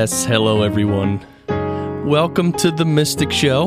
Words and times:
Yes, 0.00 0.24
hello 0.24 0.62
everyone. 0.62 1.20
Welcome 2.06 2.54
to 2.54 2.70
the 2.70 2.86
Mystic 2.86 3.30
Show. 3.30 3.66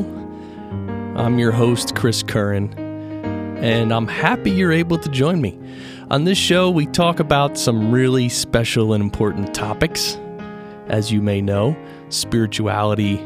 I'm 1.15 1.37
your 1.37 1.51
host, 1.51 1.93
Chris 1.93 2.23
Curran, 2.23 2.73
and 3.59 3.93
I'm 3.93 4.07
happy 4.07 4.49
you're 4.49 4.71
able 4.71 4.97
to 4.97 5.09
join 5.09 5.41
me. 5.41 5.59
On 6.09 6.23
this 6.23 6.39
show, 6.39 6.71
we 6.71 6.88
talk 6.88 7.19
about 7.19 7.55
some 7.55 7.91
really 7.91 8.29
special 8.29 8.93
and 8.93 9.03
important 9.03 9.53
topics. 9.53 10.17
As 10.88 11.11
you 11.11 11.21
may 11.21 11.39
know, 11.39 11.77
spirituality, 12.09 13.19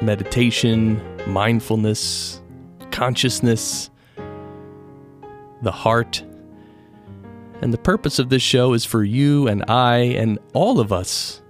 meditation, 0.00 1.02
mindfulness, 1.26 2.40
consciousness, 2.92 3.90
the 5.62 5.72
heart. 5.72 6.22
And 7.60 7.72
the 7.72 7.78
purpose 7.78 8.20
of 8.20 8.28
this 8.28 8.40
show 8.40 8.72
is 8.72 8.84
for 8.84 9.02
you 9.02 9.48
and 9.48 9.64
I 9.68 9.96
and 9.96 10.38
all 10.54 10.78
of 10.78 10.92
us 10.92 11.42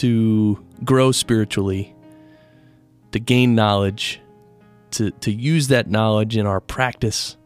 to 0.00 0.62
grow 0.84 1.12
spiritually, 1.12 1.94
to 3.12 3.18
gain 3.18 3.54
knowledge, 3.54 4.20
to, 4.92 5.10
to 5.10 5.32
use 5.32 5.68
that 5.68 5.88
knowledge 5.88 6.36
in 6.36 6.46
our 6.46 6.60
practice, 6.60 7.36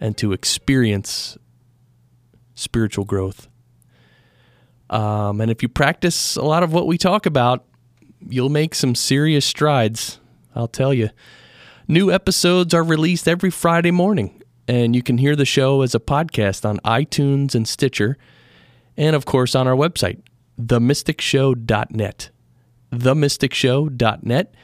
and 0.00 0.16
to 0.16 0.32
experience 0.32 1.36
spiritual 2.54 3.04
growth. 3.04 3.48
Um, 4.88 5.40
and 5.40 5.50
if 5.50 5.62
you 5.62 5.68
practice 5.68 6.36
a 6.36 6.42
lot 6.42 6.62
of 6.62 6.72
what 6.72 6.86
we 6.86 6.98
talk 6.98 7.26
about, 7.26 7.64
you'll 8.28 8.48
make 8.48 8.74
some 8.74 8.94
serious 8.94 9.44
strides, 9.44 10.18
I'll 10.54 10.68
tell 10.68 10.92
you. 10.92 11.10
New 11.86 12.10
episodes 12.10 12.72
are 12.72 12.82
released 12.82 13.28
every 13.28 13.50
Friday 13.50 13.90
morning, 13.90 14.42
and 14.66 14.96
you 14.96 15.02
can 15.02 15.18
hear 15.18 15.36
the 15.36 15.44
show 15.44 15.82
as 15.82 15.94
a 15.94 16.00
podcast 16.00 16.64
on 16.68 16.78
iTunes 16.78 17.54
and 17.54 17.68
Stitcher, 17.68 18.16
and 18.96 19.14
of 19.14 19.24
course 19.26 19.54
on 19.54 19.68
our 19.68 19.76
website, 19.76 20.20
themysticshow.net. 20.66 22.30
Themysticshow.net. 22.92 24.54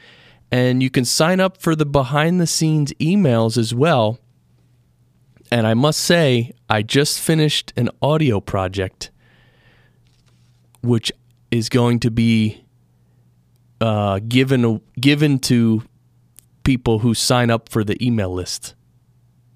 And 0.49 0.81
you 0.81 0.89
can 0.89 1.05
sign 1.05 1.39
up 1.39 1.57
for 1.57 1.75
the 1.75 1.85
behind 1.85 2.39
the 2.39 2.47
scenes 2.47 2.93
emails 2.93 3.57
as 3.57 3.73
well. 3.73 4.19
And 5.51 5.67
I 5.67 5.73
must 5.73 5.99
say, 5.99 6.53
I 6.69 6.81
just 6.81 7.19
finished 7.19 7.73
an 7.75 7.89
audio 8.01 8.39
project 8.39 9.11
which 10.81 11.11
is 11.51 11.69
going 11.69 11.99
to 11.99 12.11
be 12.11 12.63
uh, 13.81 14.19
given 14.27 14.81
given 14.99 15.39
to 15.39 15.83
people 16.63 16.99
who 16.99 17.13
sign 17.13 17.49
up 17.49 17.69
for 17.69 17.83
the 17.83 18.03
email 18.05 18.33
list 18.33 18.75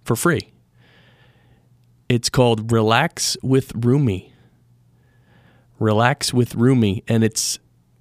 for 0.03 0.16
free. 0.16 0.52
It's 2.08 2.30
called 2.30 2.71
Relax 2.71 3.38
with 3.42 3.71
Rumi. 3.76 4.30
Relax 5.81 6.31
with 6.31 6.53
Rumi, 6.53 7.03
and 7.08 7.23
it's 7.23 7.58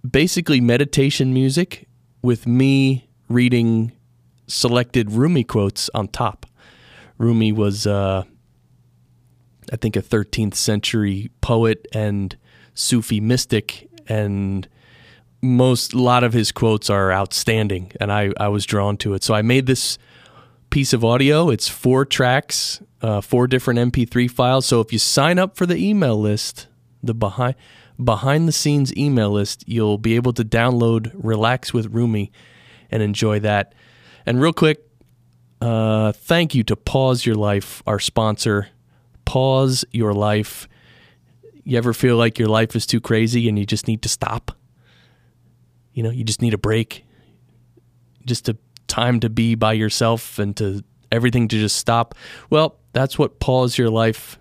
basically 0.08 0.60
meditation 0.60 1.32
music 1.32 1.88
with 2.22 2.46
me 2.46 3.08
reading 3.30 3.92
selected 4.46 5.10
Rumi 5.10 5.44
quotes 5.44 5.88
on 5.94 6.08
top. 6.08 6.44
Rumi 7.16 7.52
was, 7.52 7.86
uh, 7.86 8.24
I 9.72 9.76
think, 9.76 9.96
a 9.96 10.02
13th 10.02 10.56
century 10.56 11.30
poet 11.40 11.88
and 11.90 12.36
Sufi 12.74 13.19
mystic, 13.19 13.88
and 14.06 14.69
most 15.40 15.94
a 15.94 15.98
lot 15.98 16.22
of 16.22 16.34
his 16.34 16.52
quotes 16.52 16.90
are 16.90 17.10
outstanding, 17.10 17.92
and 17.98 18.12
I, 18.12 18.30
I 18.38 18.48
was 18.48 18.66
drawn 18.66 18.98
to 18.98 19.14
it. 19.14 19.24
So 19.24 19.32
I 19.32 19.40
made 19.40 19.64
this 19.64 19.96
piece 20.69 20.92
of 20.92 21.02
audio. 21.02 21.48
It's 21.48 21.69
four 21.69 22.04
tracks, 22.04 22.82
uh, 23.00 23.22
four 23.22 23.46
different 23.46 23.80
MP3 23.80 24.30
files. 24.30 24.66
So 24.66 24.80
if 24.80 24.92
you 24.92 24.98
sign 24.98 25.38
up 25.38 25.56
for 25.56 25.64
the 25.64 25.76
email 25.76 26.20
list, 26.20 26.66
the 27.03 27.15
behind 27.15 27.55
behind 28.03 28.49
the 28.49 28.53
scenes 28.53 28.97
email 28.97 29.31
list, 29.31 29.65
you'll 29.66 29.99
be 29.99 30.16
able 30.16 30.33
to 30.33 30.44
download 30.44 31.11
Relax 31.15 31.72
with 31.72 31.87
Rumi 31.93 32.33
and 32.91 33.03
enjoy 33.03 33.41
that. 33.41 33.75
And 34.27 34.41
real 34.41 34.53
quick, 34.53 34.87
uh, 35.61 36.12
thank 36.12 36.55
you 36.55 36.62
to 36.65 36.77
Pause 36.77 37.27
Your 37.27 37.34
Life, 37.34 37.83
our 37.87 37.99
sponsor. 37.99 38.69
Pause 39.25 39.84
Your 39.93 40.15
Life. 40.15 40.69
You 41.65 41.77
ever 41.78 41.93
feel 41.93 42.16
like 42.16 42.38
your 42.38 42.49
life 42.49 42.75
is 42.75 42.87
too 42.87 43.00
crazy 43.00 43.49
and 43.49 43.59
you 43.59 43.67
just 43.67 43.87
need 43.87 44.03
to 44.03 44.09
stop? 44.09 44.53
You 45.93 46.03
know, 46.03 46.11
you 46.11 46.25
just 46.25 46.41
need 46.41 46.55
a 46.55 46.59
break. 46.59 47.05
Just 48.25 48.49
a 48.49 48.56
time 48.88 49.21
to 49.21 49.28
be 49.28 49.55
by 49.55 49.75
yourself 49.75 50.38
and 50.38 50.56
to 50.56 50.82
everything 51.12 51.49
to 51.49 51.59
just 51.59 51.77
stop. 51.77 52.15
Well, 52.49 52.78
that's 52.93 53.19
what 53.19 53.41
Pause 53.41 53.78
Your 53.78 53.91
Life 53.91 54.38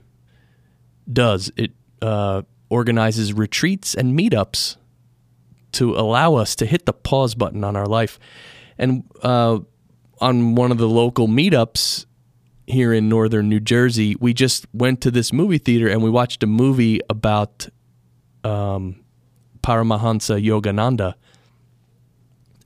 does. 1.12 1.52
It 1.56 1.72
uh, 2.02 2.44
organizes 2.70 3.34
retreats 3.34 3.96
and 3.96 4.18
meetups 4.18 4.78
to 5.74 5.96
allow 5.96 6.36
us 6.36 6.56
to 6.56 6.66
hit 6.66 6.86
the 6.86 6.94
pause 6.94 7.36
button 7.36 7.64
on 7.64 7.76
our 7.76 7.86
life. 7.86 8.20
And 8.78 9.04
uh, 9.22 9.60
on 10.20 10.56
one 10.56 10.72
of 10.72 10.78
the 10.78 10.88
local 10.88 11.28
meetups 11.28 12.06
here 12.68 12.94
in 12.94 13.10
northern 13.10 13.50
New 13.50 13.60
Jersey, 13.60 14.16
we 14.20 14.34
just 14.34 14.66
went 14.74 15.02
to 15.02 15.12
this 15.12 15.34
movie 15.34 15.58
theater 15.58 15.88
and 15.88 16.04
we 16.04 16.10
watched 16.10 16.44
a 16.44 16.48
movie 16.48 17.00
about 17.10 17.68
um, 18.44 19.04
Paramahansa 19.62 20.44
Yogananda, 20.44 21.16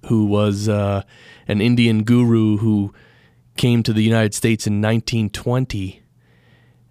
who 0.08 0.26
was 0.26 0.70
uh, 0.70 1.04
an 1.48 1.62
Indian 1.62 2.04
guru 2.04 2.58
who 2.58 2.94
came 3.56 3.84
to 3.84 3.94
the 3.94 4.04
United 4.04 4.34
States 4.34 4.68
in 4.68 4.82
1920 4.82 6.02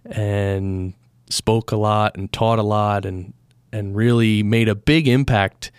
and 0.05 0.93
spoke 1.33 1.71
a 1.71 1.75
lot 1.75 2.15
and 2.15 2.31
taught 2.31 2.59
a 2.59 2.63
lot 2.63 3.05
and 3.05 3.33
and 3.71 3.95
really 3.95 4.43
made 4.43 4.69
a 4.69 4.75
big 4.75 5.07
impact 5.07 5.71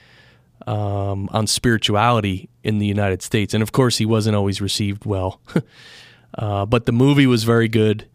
um, 0.66 1.28
on 1.32 1.46
spirituality 1.46 2.48
in 2.64 2.78
the 2.78 2.86
United 2.86 3.22
States. 3.22 3.54
And 3.54 3.62
of 3.62 3.70
course, 3.70 3.98
he 3.98 4.06
wasn't 4.06 4.34
always 4.34 4.60
received 4.60 5.04
well. 5.04 5.40
uh, 6.38 6.66
but 6.66 6.86
the 6.86 6.92
movie 6.92 7.26
was 7.26 7.44
very 7.44 7.68
good. 7.68 8.08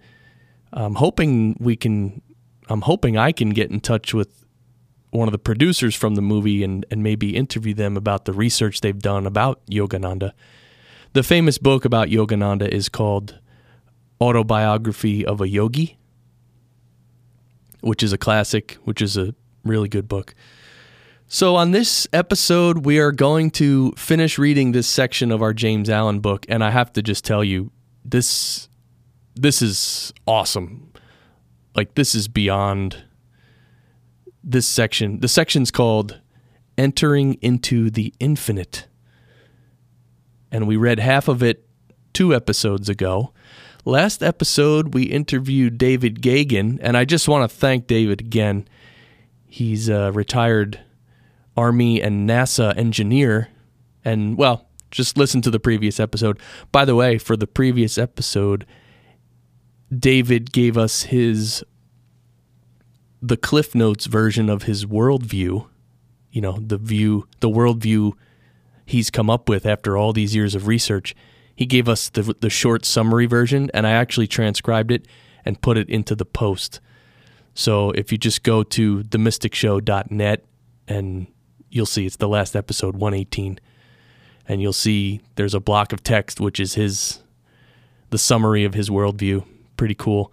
I'm 0.73 0.95
hoping 0.95 1.55
we 1.59 1.75
can. 1.75 2.21
I'm 2.67 2.81
hoping 2.81 3.17
I 3.17 3.31
can 3.31 3.49
get 3.49 3.71
in 3.71 3.79
touch 3.79 4.13
with 4.13 4.45
one 5.09 5.27
of 5.27 5.31
the 5.31 5.39
producers 5.39 5.95
from 5.95 6.13
the 6.13 6.21
movie 6.21 6.63
and, 6.63 6.85
and 6.91 7.01
maybe 7.01 7.35
interview 7.35 7.73
them 7.73 7.97
about 7.97 8.25
the 8.25 8.33
research 8.33 8.81
they've 8.81 8.99
done 8.99 9.25
about 9.25 9.65
Yogananda. 9.65 10.33
The 11.13 11.23
famous 11.23 11.57
book 11.57 11.83
about 11.83 12.09
Yogananda 12.09 12.67
is 12.67 12.89
called 12.89 13.39
Autobiography 14.21 15.25
of 15.25 15.41
a 15.41 15.47
Yogi 15.47 15.97
which 17.81 18.03
is 18.03 18.13
a 18.13 18.17
classic, 18.17 18.77
which 18.83 19.01
is 19.01 19.17
a 19.17 19.33
really 19.63 19.89
good 19.89 20.07
book. 20.07 20.35
So, 21.27 21.55
on 21.55 21.71
this 21.71 22.07
episode, 22.11 22.85
we 22.85 22.97
are 22.99 23.11
going 23.11 23.51
to 23.51 23.91
finish 23.91 24.39
reading 24.39 24.71
this 24.71 24.87
section 24.87 25.31
of 25.31 25.43
our 25.43 25.53
James 25.53 25.89
Allen 25.89 26.21
book, 26.21 26.45
and 26.49 26.63
I 26.63 26.71
have 26.71 26.91
to 26.93 27.03
just 27.03 27.23
tell 27.23 27.43
you, 27.43 27.71
this 28.03 28.67
this 29.35 29.61
is 29.61 30.13
awesome. 30.27 30.91
Like 31.75 31.95
this 31.95 32.13
is 32.13 32.27
beyond 32.27 33.03
this 34.43 34.67
section. 34.67 35.19
The 35.19 35.27
section's 35.27 35.71
called 35.71 36.19
Entering 36.77 37.35
into 37.35 37.89
the 37.89 38.13
Infinite. 38.19 38.87
And 40.51 40.67
we 40.67 40.75
read 40.75 40.99
half 40.99 41.27
of 41.27 41.43
it 41.43 41.67
two 42.11 42.33
episodes 42.33 42.89
ago. 42.89 43.31
Last 43.85 44.21
episode, 44.21 44.93
we 44.93 45.03
interviewed 45.03 45.77
David 45.77 46.21
Gagan, 46.21 46.79
and 46.81 46.97
I 46.97 47.05
just 47.05 47.27
want 47.27 47.49
to 47.49 47.57
thank 47.57 47.87
David 47.87 48.19
again. 48.19 48.67
He's 49.47 49.87
a 49.87 50.11
retired 50.11 50.81
Army 51.55 52.01
and 52.01 52.29
NASA 52.29 52.75
engineer. 52.77 53.49
And, 54.03 54.37
well, 54.37 54.67
just 54.91 55.17
listen 55.17 55.41
to 55.43 55.51
the 55.51 55.59
previous 55.59 55.99
episode. 55.99 56.39
By 56.71 56.85
the 56.85 56.95
way, 56.95 57.17
for 57.17 57.37
the 57.37 57.47
previous 57.47 57.97
episode, 57.97 58.65
David 59.95 60.51
gave 60.51 60.77
us 60.77 61.03
his 61.03 61.63
the 63.21 63.37
Cliff 63.37 63.75
Notes 63.75 64.05
version 64.05 64.49
of 64.49 64.63
his 64.63 64.85
worldview. 64.85 65.67
You 66.31 66.41
know, 66.41 66.59
the 66.59 66.77
view, 66.77 67.27
the 67.39 67.49
worldview 67.49 68.13
he's 68.85 69.09
come 69.09 69.29
up 69.29 69.49
with 69.49 69.65
after 69.65 69.97
all 69.97 70.13
these 70.13 70.35
years 70.35 70.55
of 70.55 70.67
research. 70.67 71.15
He 71.59 71.65
gave 71.65 71.89
us 71.89 72.07
the, 72.07 72.33
the 72.39 72.49
short 72.49 72.85
summary 72.85 73.25
version, 73.25 73.69
and 73.73 73.85
I 73.85 73.91
actually 73.91 74.27
transcribed 74.27 74.93
it 74.93 75.05
and 75.43 75.61
put 75.61 75.77
it 75.77 75.89
into 75.89 76.15
the 76.15 76.23
post. 76.23 76.79
So 77.53 77.91
if 77.91 78.13
you 78.13 78.17
just 78.17 78.43
go 78.43 78.63
to 78.63 79.03
themysticshow.net 79.03 80.45
and 80.87 81.27
you'll 81.69 81.85
see 81.85 82.05
it's 82.05 82.15
the 82.15 82.29
last 82.29 82.55
episode 82.55 82.95
118 82.95 83.59
and 84.47 84.61
you'll 84.61 84.71
see 84.71 85.19
there's 85.35 85.53
a 85.53 85.59
block 85.59 85.91
of 85.91 86.01
text 86.01 86.39
which 86.39 86.61
is 86.61 86.75
his 86.75 87.19
the 88.09 88.17
summary 88.17 88.63
of 88.63 88.73
his 88.73 88.89
worldview. 88.89 89.43
Pretty 89.75 89.95
cool. 89.95 90.31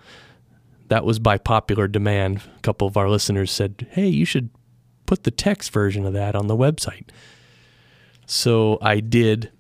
That 0.87 1.05
was 1.05 1.19
by 1.19 1.39
popular 1.39 1.89
demand. 1.89 2.43
A 2.57 2.61
couple 2.61 2.87
of 2.87 2.97
our 2.97 3.11
listeners 3.11 3.51
said 3.51 3.89
hey 3.91 4.07
you 4.07 4.25
should 4.25 4.49
put 5.07 5.25
the 5.25 5.33
text 5.33 5.73
version 5.73 6.07
of 6.07 6.13
that 6.13 6.37
on 6.37 6.47
the 6.47 6.57
website. 6.57 7.09
So 8.27 8.79
i 8.81 9.01
did 9.01 9.51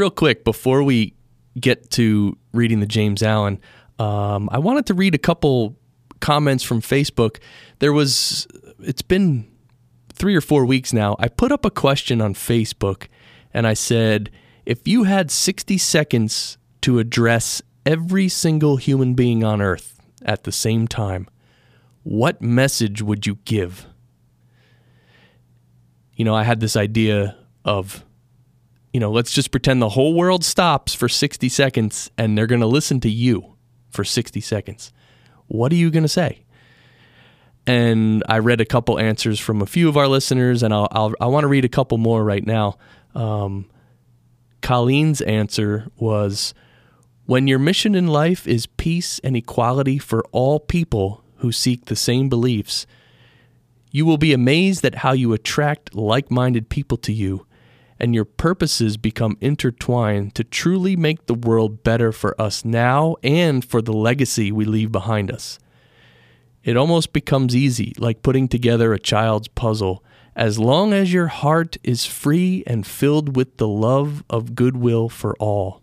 real 0.00 0.10
quick 0.10 0.44
before 0.44 0.82
we 0.82 1.14
get 1.60 1.90
to 1.90 2.36
reading 2.52 2.80
the 2.80 2.86
james 2.86 3.22
allen 3.22 3.60
um, 3.98 4.48
i 4.50 4.58
wanted 4.58 4.86
to 4.86 4.94
read 4.94 5.14
a 5.14 5.18
couple 5.18 5.76
comments 6.20 6.64
from 6.64 6.80
facebook 6.80 7.38
there 7.78 7.92
was 7.92 8.46
it's 8.80 9.02
been 9.02 9.50
three 10.20 10.36
or 10.36 10.42
four 10.42 10.66
weeks 10.66 10.92
now, 10.92 11.16
I 11.18 11.28
put 11.28 11.50
up 11.50 11.64
a 11.64 11.70
question 11.70 12.20
on 12.20 12.34
Facebook 12.34 13.06
and 13.54 13.66
I 13.66 13.72
said, 13.72 14.30
if 14.66 14.86
you 14.86 15.04
had 15.04 15.30
60 15.30 15.78
seconds 15.78 16.58
to 16.82 16.98
address 16.98 17.62
every 17.86 18.28
single 18.28 18.76
human 18.76 19.14
being 19.14 19.42
on 19.42 19.62
earth 19.62 19.98
at 20.22 20.44
the 20.44 20.52
same 20.52 20.86
time, 20.86 21.26
what 22.02 22.42
message 22.42 23.00
would 23.00 23.26
you 23.26 23.36
give? 23.46 23.86
You 26.14 26.26
know, 26.26 26.34
I 26.34 26.42
had 26.42 26.60
this 26.60 26.76
idea 26.76 27.38
of, 27.64 28.04
you 28.92 29.00
know, 29.00 29.10
let's 29.10 29.32
just 29.32 29.50
pretend 29.50 29.80
the 29.80 29.90
whole 29.90 30.14
world 30.14 30.44
stops 30.44 30.94
for 30.94 31.08
60 31.08 31.48
seconds 31.48 32.10
and 32.18 32.36
they're 32.36 32.46
going 32.46 32.60
to 32.60 32.66
listen 32.66 33.00
to 33.00 33.10
you 33.10 33.56
for 33.88 34.04
60 34.04 34.40
seconds. 34.40 34.92
What 35.46 35.72
are 35.72 35.76
you 35.76 35.90
going 35.90 36.04
to 36.04 36.08
say? 36.08 36.44
and 37.66 38.24
I 38.28 38.38
read 38.38 38.60
a 38.60 38.64
couple 38.64 38.98
answers 38.98 39.38
from 39.38 39.62
a 39.62 39.66
few 39.66 39.88
of 39.88 39.96
our 39.96 40.08
listeners, 40.08 40.62
and 40.62 40.72
I'll, 40.72 40.88
I'll 40.90 41.14
i 41.20 41.26
want 41.26 41.44
to 41.44 41.48
read 41.48 41.64
a 41.64 41.68
couple 41.68 41.98
more 41.98 42.24
right 42.24 42.44
now. 42.44 42.78
Um, 43.14 43.70
Colleen's 44.62 45.20
answer 45.20 45.88
was, 45.96 46.54
"When 47.26 47.46
your 47.46 47.58
mission 47.58 47.94
in 47.94 48.06
life 48.06 48.46
is 48.46 48.66
peace 48.66 49.18
and 49.20 49.36
equality 49.36 49.98
for 49.98 50.24
all 50.32 50.58
people 50.58 51.22
who 51.36 51.52
seek 51.52 51.86
the 51.86 51.96
same 51.96 52.28
beliefs, 52.28 52.86
you 53.90 54.04
will 54.06 54.18
be 54.18 54.32
amazed 54.32 54.84
at 54.84 54.96
how 54.96 55.12
you 55.12 55.32
attract 55.32 55.94
like-minded 55.94 56.68
people 56.70 56.98
to 56.98 57.12
you." 57.12 57.46
And 58.00 58.14
your 58.14 58.24
purposes 58.24 58.96
become 58.96 59.36
intertwined 59.42 60.34
to 60.36 60.42
truly 60.42 60.96
make 60.96 61.26
the 61.26 61.34
world 61.34 61.84
better 61.84 62.12
for 62.12 62.40
us 62.40 62.64
now 62.64 63.16
and 63.22 63.62
for 63.62 63.82
the 63.82 63.92
legacy 63.92 64.50
we 64.50 64.64
leave 64.64 64.90
behind 64.90 65.30
us. 65.30 65.58
It 66.64 66.78
almost 66.78 67.12
becomes 67.12 67.54
easy, 67.54 67.92
like 67.98 68.22
putting 68.22 68.48
together 68.48 68.92
a 68.94 68.98
child's 68.98 69.48
puzzle, 69.48 70.02
as 70.34 70.58
long 70.58 70.94
as 70.94 71.12
your 71.12 71.26
heart 71.26 71.76
is 71.82 72.06
free 72.06 72.64
and 72.66 72.86
filled 72.86 73.36
with 73.36 73.58
the 73.58 73.68
love 73.68 74.24
of 74.30 74.54
goodwill 74.54 75.10
for 75.10 75.34
all. 75.38 75.82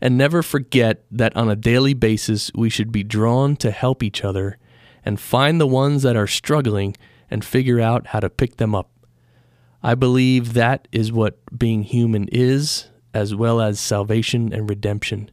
And 0.00 0.18
never 0.18 0.42
forget 0.42 1.04
that 1.10 1.34
on 1.34 1.48
a 1.48 1.56
daily 1.56 1.94
basis 1.94 2.50
we 2.54 2.68
should 2.68 2.92
be 2.92 3.02
drawn 3.02 3.56
to 3.56 3.70
help 3.70 4.02
each 4.02 4.22
other 4.22 4.58
and 5.04 5.18
find 5.18 5.58
the 5.58 5.66
ones 5.66 6.02
that 6.02 6.16
are 6.16 6.26
struggling 6.26 6.94
and 7.30 7.44
figure 7.44 7.80
out 7.80 8.08
how 8.08 8.20
to 8.20 8.28
pick 8.28 8.56
them 8.58 8.74
up. 8.74 8.90
I 9.84 9.94
believe 9.94 10.54
that 10.54 10.88
is 10.92 11.12
what 11.12 11.38
being 11.56 11.82
human 11.82 12.26
is, 12.32 12.86
as 13.12 13.34
well 13.34 13.60
as 13.60 13.78
salvation 13.78 14.50
and 14.50 14.68
redemption. 14.68 15.30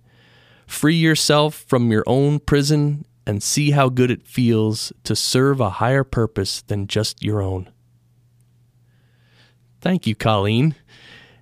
Free 0.68 0.98
yourself 0.98 1.56
from 1.56 1.90
your 1.90 2.04
own 2.06 2.40
prison 2.40 3.06
and 3.26 3.42
see 3.42 3.72
how 3.72 3.88
good 3.88 4.12
it 4.12 4.28
feels 4.28 4.92
to 5.06 5.16
serve 5.16 5.62
a 5.62 5.70
higher 5.70 6.04
purpose 6.04 6.64
than 6.64 6.88
just 6.88 7.24
your 7.24 7.42
own. 7.42 7.70
Thank 9.80 10.06
you, 10.06 10.16
Colleen. 10.16 10.76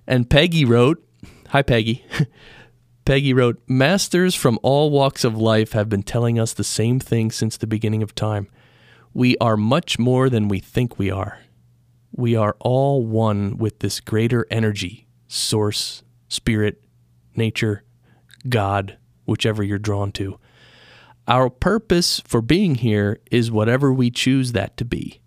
And 0.06 0.30
Peggy 0.30 0.64
wrote, 0.64 1.04
Hi, 1.48 1.62
Peggy. 1.62 2.04
Peggy 3.04 3.34
wrote, 3.34 3.60
Masters 3.66 4.36
from 4.36 4.56
all 4.62 4.88
walks 4.88 5.24
of 5.24 5.36
life 5.36 5.72
have 5.72 5.88
been 5.88 6.04
telling 6.04 6.38
us 6.38 6.52
the 6.52 6.62
same 6.62 7.00
thing 7.00 7.32
since 7.32 7.56
the 7.56 7.66
beginning 7.66 8.04
of 8.04 8.14
time. 8.14 8.46
We 9.12 9.36
are 9.38 9.56
much 9.56 9.98
more 9.98 10.30
than 10.30 10.46
we 10.46 10.60
think 10.60 10.96
we 10.96 11.10
are. 11.10 11.40
We 12.12 12.36
are 12.36 12.56
all 12.60 13.04
one 13.06 13.56
with 13.56 13.78
this 13.80 14.00
greater 14.00 14.46
energy, 14.50 15.06
source, 15.28 16.02
spirit, 16.28 16.82
nature, 17.36 17.84
God, 18.48 18.96
whichever 19.24 19.62
you're 19.62 19.78
drawn 19.78 20.12
to. 20.12 20.38
Our 21.28 21.48
purpose 21.48 22.20
for 22.26 22.40
being 22.40 22.76
here 22.76 23.20
is 23.30 23.50
whatever 23.50 23.92
we 23.92 24.10
choose 24.10 24.52
that 24.52 24.76
to 24.78 24.84
be. 24.84 25.20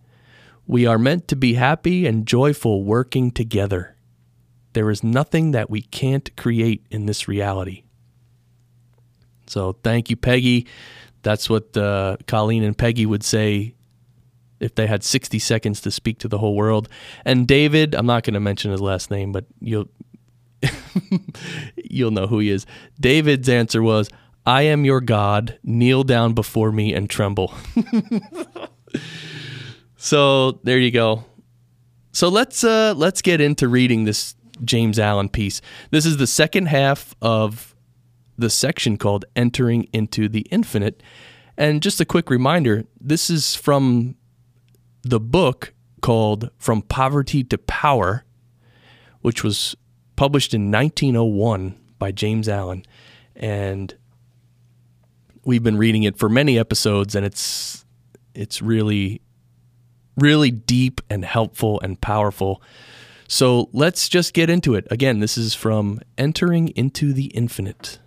We 0.67 0.85
are 0.85 0.97
meant 0.97 1.27
to 1.29 1.35
be 1.35 1.53
happy 1.53 2.05
and 2.05 2.25
joyful 2.25 2.83
working 2.83 3.31
together. 3.31 3.95
There 4.73 4.89
is 4.89 5.03
nothing 5.03 5.51
that 5.51 5.69
we 5.69 5.81
can't 5.81 6.35
create 6.35 6.85
in 6.89 7.05
this 7.05 7.27
reality. 7.27 7.83
So, 9.47 9.73
thank 9.83 10.09
you, 10.09 10.15
Peggy. 10.15 10.67
That's 11.21 11.49
what 11.49 11.75
uh, 11.77 12.17
Colleen 12.27 12.63
and 12.63 12.77
Peggy 12.77 13.05
would 13.05 13.23
say 13.23 13.75
if 14.63 14.75
they 14.75 14.87
had 14.87 15.03
60 15.03 15.37
seconds 15.39 15.81
to 15.81 15.91
speak 15.91 16.19
to 16.19 16.27
the 16.27 16.37
whole 16.37 16.55
world. 16.55 16.89
And 17.25 17.47
David, 17.47 17.93
I'm 17.93 18.05
not 18.05 18.23
going 18.23 18.33
to 18.33 18.39
mention 18.39 18.71
his 18.71 18.81
last 18.81 19.11
name, 19.11 19.31
but 19.31 19.45
you'll 19.59 19.89
you'll 21.75 22.11
know 22.11 22.27
who 22.27 22.39
he 22.39 22.49
is. 22.49 22.65
David's 22.99 23.49
answer 23.49 23.83
was, 23.83 24.09
I 24.45 24.63
am 24.63 24.85
your 24.85 25.01
God, 25.01 25.59
kneel 25.63 26.03
down 26.03 26.33
before 26.33 26.71
me 26.71 26.93
and 26.93 27.09
tremble. 27.09 27.53
so 29.97 30.59
there 30.63 30.79
you 30.79 30.91
go. 30.91 31.25
So 32.11 32.29
let's 32.29 32.63
uh, 32.63 32.93
let's 32.95 33.21
get 33.21 33.41
into 33.41 33.67
reading 33.67 34.03
this 34.03 34.35
James 34.63 34.99
Allen 34.99 35.29
piece. 35.29 35.61
This 35.91 36.05
is 36.05 36.17
the 36.17 36.27
second 36.27 36.67
half 36.67 37.15
of 37.21 37.75
the 38.37 38.49
section 38.49 38.97
called 38.97 39.25
Entering 39.35 39.87
into 39.93 40.27
the 40.27 40.41
Infinite. 40.51 41.01
And 41.57 41.81
just 41.81 42.01
a 42.01 42.05
quick 42.05 42.29
reminder, 42.29 42.85
this 42.99 43.29
is 43.29 43.55
from 43.55 44.15
the 45.03 45.19
book 45.19 45.73
called 46.01 46.49
From 46.57 46.81
Poverty 46.81 47.43
to 47.45 47.57
Power, 47.57 48.25
which 49.21 49.43
was 49.43 49.75
published 50.15 50.53
in 50.53 50.71
1901 50.71 51.75
by 51.99 52.11
James 52.11 52.49
Allen. 52.49 52.83
And 53.35 53.95
we've 55.45 55.63
been 55.63 55.77
reading 55.77 56.03
it 56.03 56.17
for 56.17 56.29
many 56.29 56.57
episodes, 56.57 57.15
and 57.15 57.25
it's 57.25 57.85
it's 58.33 58.61
really 58.61 59.21
really 60.15 60.51
deep 60.51 61.01
and 61.09 61.25
helpful 61.25 61.79
and 61.81 61.99
powerful. 61.99 62.61
So 63.27 63.69
let's 63.73 64.07
just 64.09 64.33
get 64.33 64.49
into 64.49 64.75
it. 64.75 64.87
Again, 64.91 65.19
this 65.19 65.37
is 65.37 65.55
from 65.55 65.99
Entering 66.17 66.69
into 66.69 67.13
the 67.13 67.25
Infinite. 67.27 67.99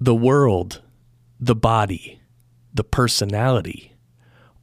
The 0.00 0.14
world, 0.14 0.82
the 1.38 1.54
body, 1.54 2.20
the 2.76 2.84
personality 2.84 3.92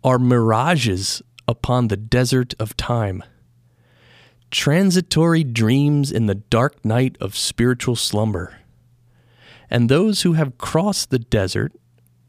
are 0.03 0.19
mirages 0.19 1.21
upon 1.47 1.87
the 1.87 1.97
desert 1.97 2.53
of 2.59 2.77
time 2.77 3.23
transitory 4.53 5.43
dreams 5.43 6.11
in 6.11 6.27
the 6.27 6.35
dark 6.35 6.85
night 6.85 7.17
of 7.19 7.35
spiritual 7.35 7.95
slumber. 7.95 8.59
And 9.67 9.89
those 9.89 10.21
who 10.21 10.33
have 10.33 10.59
crossed 10.59 11.09
the 11.09 11.17
desert, 11.17 11.73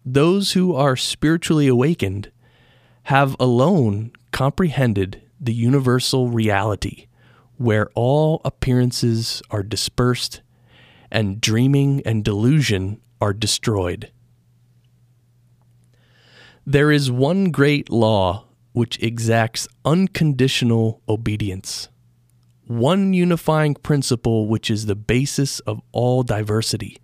those 0.06 0.52
who 0.52 0.74
are 0.74 0.96
spiritually 0.96 1.68
awakened, 1.68 2.32
have 3.04 3.36
alone 3.38 4.10
comprehended 4.32 5.20
the 5.38 5.52
universal 5.52 6.28
reality 6.28 7.08
where 7.58 7.90
all 7.94 8.40
appearances 8.42 9.42
are 9.50 9.62
dispersed 9.62 10.40
and 11.10 11.42
dreaming 11.42 12.00
and 12.06 12.24
delusion 12.24 13.02
are 13.20 13.34
destroyed. 13.34 14.10
There 16.66 16.90
is 16.90 17.10
one 17.10 17.50
great 17.50 17.90
law 17.90 18.46
which 18.72 19.02
exacts 19.02 19.68
unconditional 19.84 21.02
obedience 21.08 21.88
one 22.66 23.12
unifying 23.12 23.74
principle 23.74 24.48
which 24.48 24.70
is 24.70 24.86
the 24.86 24.96
basis 24.96 25.60
of 25.60 25.80
all 25.92 26.22
diversity, 26.22 26.98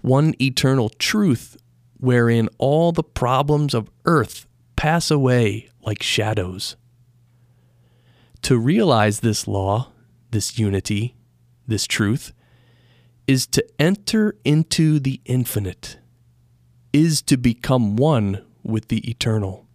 one 0.00 0.34
eternal 0.40 0.88
truth 0.88 1.56
wherein 1.98 2.48
all 2.58 2.92
the 2.92 3.02
problems 3.02 3.74
of 3.74 3.90
earth 4.04 4.46
pass 4.76 5.10
away 5.10 5.68
like 5.82 6.02
shadows. 6.02 6.76
To 8.42 8.58
realize 8.58 9.20
this 9.20 9.48
law, 9.48 9.92
this 10.30 10.58
unity, 10.58 11.16
this 11.66 11.86
truth, 11.86 12.32
is 13.26 13.46
to 13.48 13.64
enter 13.78 14.36
into 14.44 15.00
the 15.00 15.20
infinite, 15.24 15.98
is 16.92 17.22
to 17.22 17.36
become 17.36 17.96
one 17.96 18.45
with 18.66 18.88
the 18.88 19.08
eternal. 19.08 19.66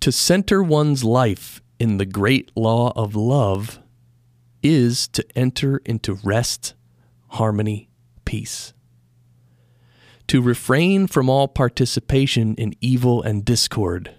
To 0.00 0.12
center 0.12 0.62
one's 0.62 1.04
life 1.04 1.60
in 1.78 1.98
the 1.98 2.06
great 2.06 2.50
law 2.56 2.92
of 2.96 3.16
love 3.16 3.80
is 4.62 5.08
to 5.08 5.24
enter 5.36 5.78
into 5.84 6.18
rest, 6.22 6.74
harmony, 7.28 7.88
peace. 8.24 8.72
To 10.28 10.42
refrain 10.42 11.06
from 11.06 11.28
all 11.28 11.48
participation 11.48 12.54
in 12.54 12.74
evil 12.80 13.22
and 13.22 13.44
discord. 13.44 14.14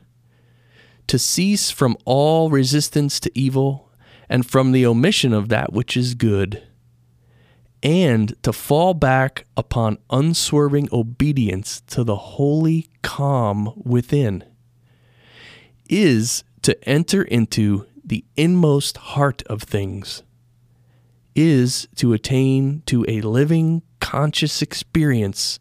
To 1.08 1.20
cease 1.20 1.72
from 1.72 1.98
all 2.06 2.50
resistance 2.50 3.20
to 3.22 3.32
evil 3.38 3.92
and 4.30 4.46
from 4.46 4.72
the 4.72 4.86
omission 4.86 5.34
of 5.34 5.50
that 5.50 5.74
which 5.74 5.96
is 5.96 6.16
good 6.16 6.66
and 7.84 8.36
to 8.43 8.51
fall 8.51 8.93
back 8.93 9.46
upon 9.55 10.00
unswerving 10.10 10.89
obedience 10.91 11.81
to 11.88 12.03
the 12.03 12.15
holy 12.15 12.89
calm 13.03 13.74
within 13.75 14.43
is 15.89 16.43
to 16.63 16.89
enter 16.89 17.22
into 17.24 17.86
the 18.03 18.25
inmost 18.36 18.98
heart 18.98 19.43
of 19.43 19.62
things, 19.63 20.24
is 21.36 21.88
to 21.96 22.13
attain 22.13 22.81
to 22.88 23.05
a 23.07 23.22
living, 23.22 23.84
conscious 24.00 24.62
experience 24.62 25.60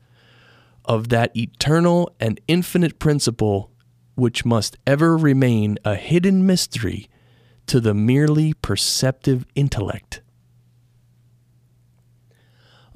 of 0.85 1.08
that 1.08 1.37
eternal 1.37 2.11
and 2.18 2.40
infinite 2.49 2.99
principle 2.99 3.70
which 4.14 4.44
must 4.44 4.76
ever 4.87 5.16
remain 5.16 5.78
a 5.85 5.94
hidden 5.94 6.46
mystery 6.46 7.08
to 7.66 7.80
the 7.80 7.92
merely 7.92 8.54
perceptive 8.54 9.44
intellect. 9.54 10.23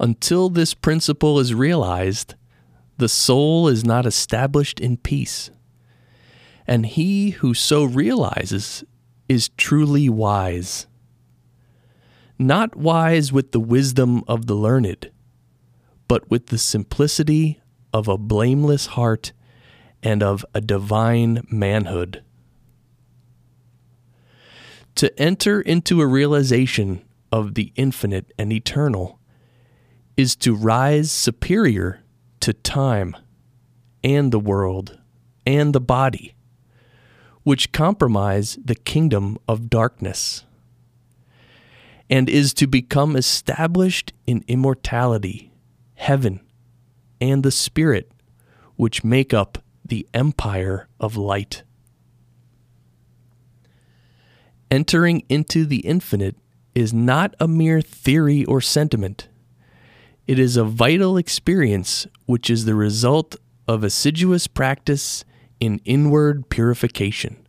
Until 0.01 0.49
this 0.49 0.73
principle 0.73 1.39
is 1.39 1.53
realized, 1.53 2.35
the 2.97 3.07
soul 3.07 3.69
is 3.69 3.85
not 3.85 4.05
established 4.05 4.81
in 4.81 4.97
peace 4.97 5.49
and 6.67 6.85
he 6.85 7.31
who 7.31 7.53
so 7.53 7.83
realizes 7.83 8.83
is 9.27 9.49
truly 9.57 10.09
wise. 10.09 10.87
Not 12.37 12.75
wise 12.75 13.31
with 13.31 13.51
the 13.51 13.59
wisdom 13.59 14.23
of 14.27 14.47
the 14.47 14.55
learned, 14.55 15.11
but 16.07 16.29
with 16.29 16.47
the 16.47 16.57
simplicity 16.57 17.59
of 17.93 18.07
a 18.07 18.17
blameless 18.17 18.87
heart 18.87 19.33
and 20.01 20.23
of 20.23 20.45
a 20.53 20.61
divine 20.61 21.45
manhood. 21.51 22.23
To 24.95 25.19
enter 25.19 25.61
into 25.61 26.01
a 26.01 26.07
realization 26.07 27.03
of 27.31 27.53
the 27.53 27.71
infinite 27.75 28.31
and 28.37 28.51
eternal 28.51 29.19
is 30.17 30.35
to 30.37 30.55
rise 30.55 31.11
superior 31.11 32.03
to 32.41 32.53
time 32.53 33.15
and 34.03 34.31
the 34.31 34.39
world 34.39 34.99
and 35.45 35.73
the 35.73 35.81
body 35.81 36.35
which 37.43 37.71
compromise 37.71 38.57
the 38.63 38.75
kingdom 38.75 39.37
of 39.47 39.69
darkness, 39.69 40.45
and 42.09 42.29
is 42.29 42.53
to 42.53 42.67
become 42.67 43.15
established 43.15 44.13
in 44.27 44.43
immortality, 44.47 45.51
heaven, 45.95 46.39
and 47.19 47.43
the 47.43 47.51
Spirit, 47.51 48.11
which 48.75 49.03
make 49.03 49.33
up 49.33 49.57
the 49.83 50.07
empire 50.13 50.87
of 50.99 51.17
light. 51.17 51.63
Entering 54.69 55.23
into 55.27 55.65
the 55.65 55.79
infinite 55.79 56.37
is 56.73 56.93
not 56.93 57.35
a 57.39 57.47
mere 57.47 57.81
theory 57.81 58.45
or 58.45 58.61
sentiment. 58.61 59.27
It 60.27 60.37
is 60.37 60.55
a 60.55 60.63
vital 60.63 61.17
experience 61.17 62.05
which 62.25 62.49
is 62.49 62.65
the 62.65 62.75
result 62.75 63.35
of 63.67 63.83
assiduous 63.83 64.47
practice 64.47 65.25
in 65.59 65.81
inward 65.83 66.49
purification. 66.49 67.47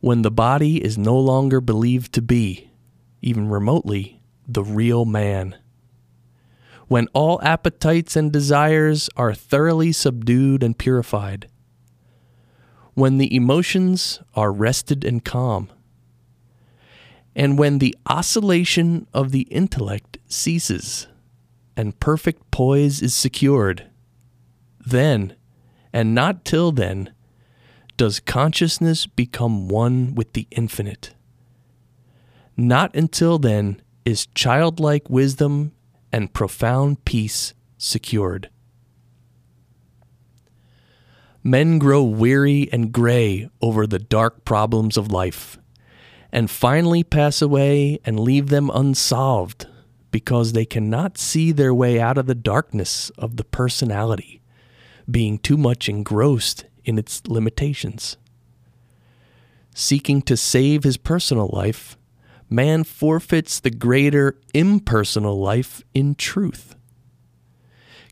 When 0.00 0.22
the 0.22 0.30
body 0.30 0.82
is 0.82 0.96
no 0.96 1.18
longer 1.18 1.60
believed 1.60 2.12
to 2.14 2.22
be, 2.22 2.70
even 3.20 3.48
remotely, 3.48 4.22
the 4.46 4.62
real 4.62 5.04
man. 5.04 5.56
When 6.88 7.08
all 7.12 7.40
appetites 7.42 8.16
and 8.16 8.32
desires 8.32 9.08
are 9.16 9.34
thoroughly 9.34 9.92
subdued 9.92 10.62
and 10.62 10.76
purified. 10.76 11.48
When 12.94 13.18
the 13.18 13.34
emotions 13.34 14.20
are 14.34 14.52
rested 14.52 15.04
and 15.04 15.24
calm. 15.24 15.70
And 17.34 17.58
when 17.58 17.78
the 17.78 17.96
oscillation 18.06 19.06
of 19.12 19.30
the 19.30 19.42
intellect 19.50 20.18
ceases 20.26 21.08
and 21.76 21.98
perfect 22.00 22.50
poise 22.50 23.02
is 23.02 23.14
secured, 23.14 23.90
then 24.84 25.36
and 25.92 26.14
not 26.14 26.44
till 26.44 26.72
then 26.72 27.12
does 27.96 28.18
consciousness 28.18 29.06
become 29.06 29.68
one 29.68 30.14
with 30.14 30.32
the 30.32 30.48
infinite. 30.50 31.14
Not 32.56 32.94
until 32.96 33.38
then 33.38 33.80
is 34.04 34.26
childlike 34.34 35.08
wisdom 35.08 35.72
and 36.12 36.32
profound 36.32 37.04
peace 37.04 37.54
secured. 37.78 38.50
Men 41.42 41.78
grow 41.78 42.02
weary 42.02 42.68
and 42.72 42.90
gray 42.90 43.48
over 43.60 43.86
the 43.86 43.98
dark 43.98 44.44
problems 44.44 44.96
of 44.96 45.12
life, 45.12 45.58
and 46.32 46.50
finally 46.50 47.04
pass 47.04 47.42
away 47.42 48.00
and 48.04 48.18
leave 48.18 48.48
them 48.48 48.70
unsolved 48.74 49.66
because 50.14 50.52
they 50.52 50.64
cannot 50.64 51.18
see 51.18 51.50
their 51.50 51.74
way 51.74 51.98
out 51.98 52.16
of 52.16 52.26
the 52.26 52.36
darkness 52.36 53.10
of 53.18 53.36
the 53.36 53.42
personality 53.42 54.40
being 55.10 55.36
too 55.40 55.56
much 55.56 55.88
engrossed 55.88 56.66
in 56.84 57.00
its 57.00 57.26
limitations. 57.26 58.16
Seeking 59.74 60.22
to 60.22 60.36
save 60.36 60.84
his 60.84 60.96
personal 60.96 61.50
life, 61.52 61.98
man 62.48 62.84
forfeits 62.84 63.58
the 63.58 63.72
greater 63.72 64.38
impersonal 64.54 65.40
life 65.40 65.82
in 65.94 66.14
truth. 66.14 66.76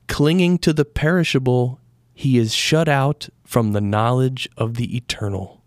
Clinging 0.08 0.58
to 0.58 0.72
the 0.72 0.84
perishable, 0.84 1.78
he 2.12 2.36
is 2.36 2.52
shut 2.52 2.88
out 2.88 3.28
from 3.44 3.74
the 3.74 3.80
knowledge 3.80 4.48
of 4.56 4.74
the 4.74 4.96
eternal. 4.96 5.62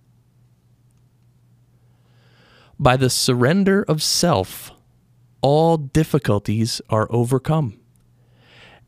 By 2.77 2.97
the 2.97 3.09
surrender 3.09 3.83
of 3.87 4.03
self, 4.03 4.73
all 5.45 5.77
difficulties 5.77 6.81
are 6.89 7.07
overcome 7.11 7.79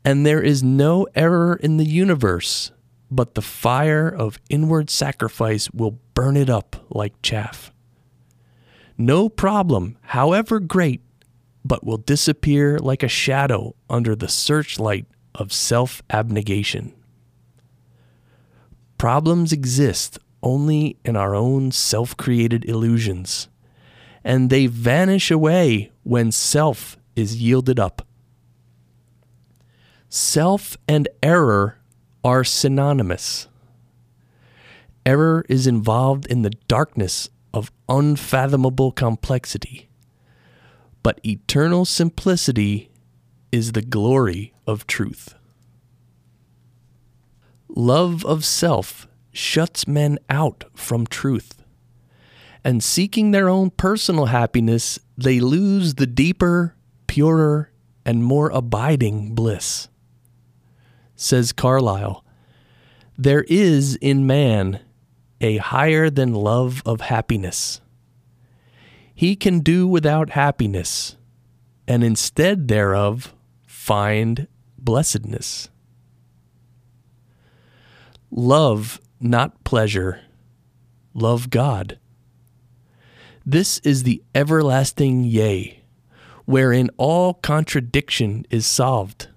and 0.04 0.26
there 0.26 0.42
is 0.42 0.60
no 0.60 1.06
error 1.14 1.54
in 1.54 1.76
the 1.76 1.84
universe, 1.84 2.72
but 3.12 3.36
the 3.36 3.42
fire 3.42 4.08
of 4.08 4.40
inward 4.50 4.90
sacrifice 4.90 5.70
will 5.70 6.00
burn 6.14 6.36
it 6.36 6.50
up 6.50 6.84
like 6.90 7.20
chaff. 7.22 7.70
No 8.96 9.28
problem, 9.28 9.98
however 10.02 10.58
great, 10.58 11.00
but 11.64 11.84
will 11.84 11.98
disappear 11.98 12.80
like 12.80 13.04
a 13.04 13.08
shadow 13.08 13.76
under 13.88 14.16
the 14.16 14.26
searchlight 14.26 15.06
of 15.36 15.52
self 15.52 16.02
abnegation. 16.10 16.92
Problems 18.96 19.52
exist 19.52 20.18
only 20.42 20.96
in 21.04 21.14
our 21.14 21.36
own 21.36 21.70
self 21.70 22.16
created 22.16 22.64
illusions, 22.64 23.48
and 24.24 24.50
they 24.50 24.66
vanish 24.66 25.30
away 25.30 25.90
when 26.02 26.32
self 26.32 26.96
is 27.16 27.40
yielded 27.40 27.78
up. 27.78 28.06
Self 30.08 30.76
and 30.86 31.08
error 31.22 31.78
are 32.24 32.44
synonymous. 32.44 33.48
Error 35.04 35.44
is 35.48 35.66
involved 35.66 36.26
in 36.26 36.42
the 36.42 36.50
darkness 36.68 37.28
of 37.54 37.72
unfathomable 37.88 38.92
complexity, 38.92 39.88
but 41.02 41.20
eternal 41.24 41.84
simplicity 41.84 42.90
is 43.50 43.72
the 43.72 43.82
glory 43.82 44.52
of 44.66 44.86
truth. 44.86 45.34
Love 47.68 48.24
of 48.24 48.44
self 48.44 49.08
shuts 49.32 49.86
men 49.86 50.18
out 50.28 50.64
from 50.74 51.06
truth, 51.06 51.57
and 52.68 52.84
seeking 52.84 53.30
their 53.30 53.48
own 53.48 53.70
personal 53.70 54.26
happiness, 54.26 54.98
they 55.16 55.40
lose 55.40 55.94
the 55.94 56.06
deeper, 56.06 56.76
purer, 57.06 57.72
and 58.04 58.22
more 58.22 58.50
abiding 58.50 59.34
bliss 59.34 59.88
says 61.20 61.52
Carlyle, 61.52 62.24
there 63.18 63.44
is 63.48 63.96
in 63.96 64.26
man 64.26 64.80
a 65.40 65.56
higher 65.56 66.08
than 66.08 66.32
love 66.32 66.80
of 66.86 67.02
happiness. 67.02 67.80
He 69.14 69.34
can 69.34 69.60
do 69.60 69.86
without 69.86 70.30
happiness, 70.30 71.16
and 71.88 72.04
instead 72.04 72.68
thereof 72.68 73.34
find 73.66 74.46
blessedness. 74.78 75.68
Love, 78.30 79.00
not 79.20 79.64
pleasure. 79.64 80.20
Love 81.14 81.50
God. 81.50 81.98
This 83.50 83.78
is 83.78 84.02
the 84.02 84.22
everlasting 84.34 85.24
yea, 85.24 85.82
wherein 86.44 86.90
all 86.98 87.34
contradiction 87.34 88.44
is 88.50 88.66
solved 88.66 89.28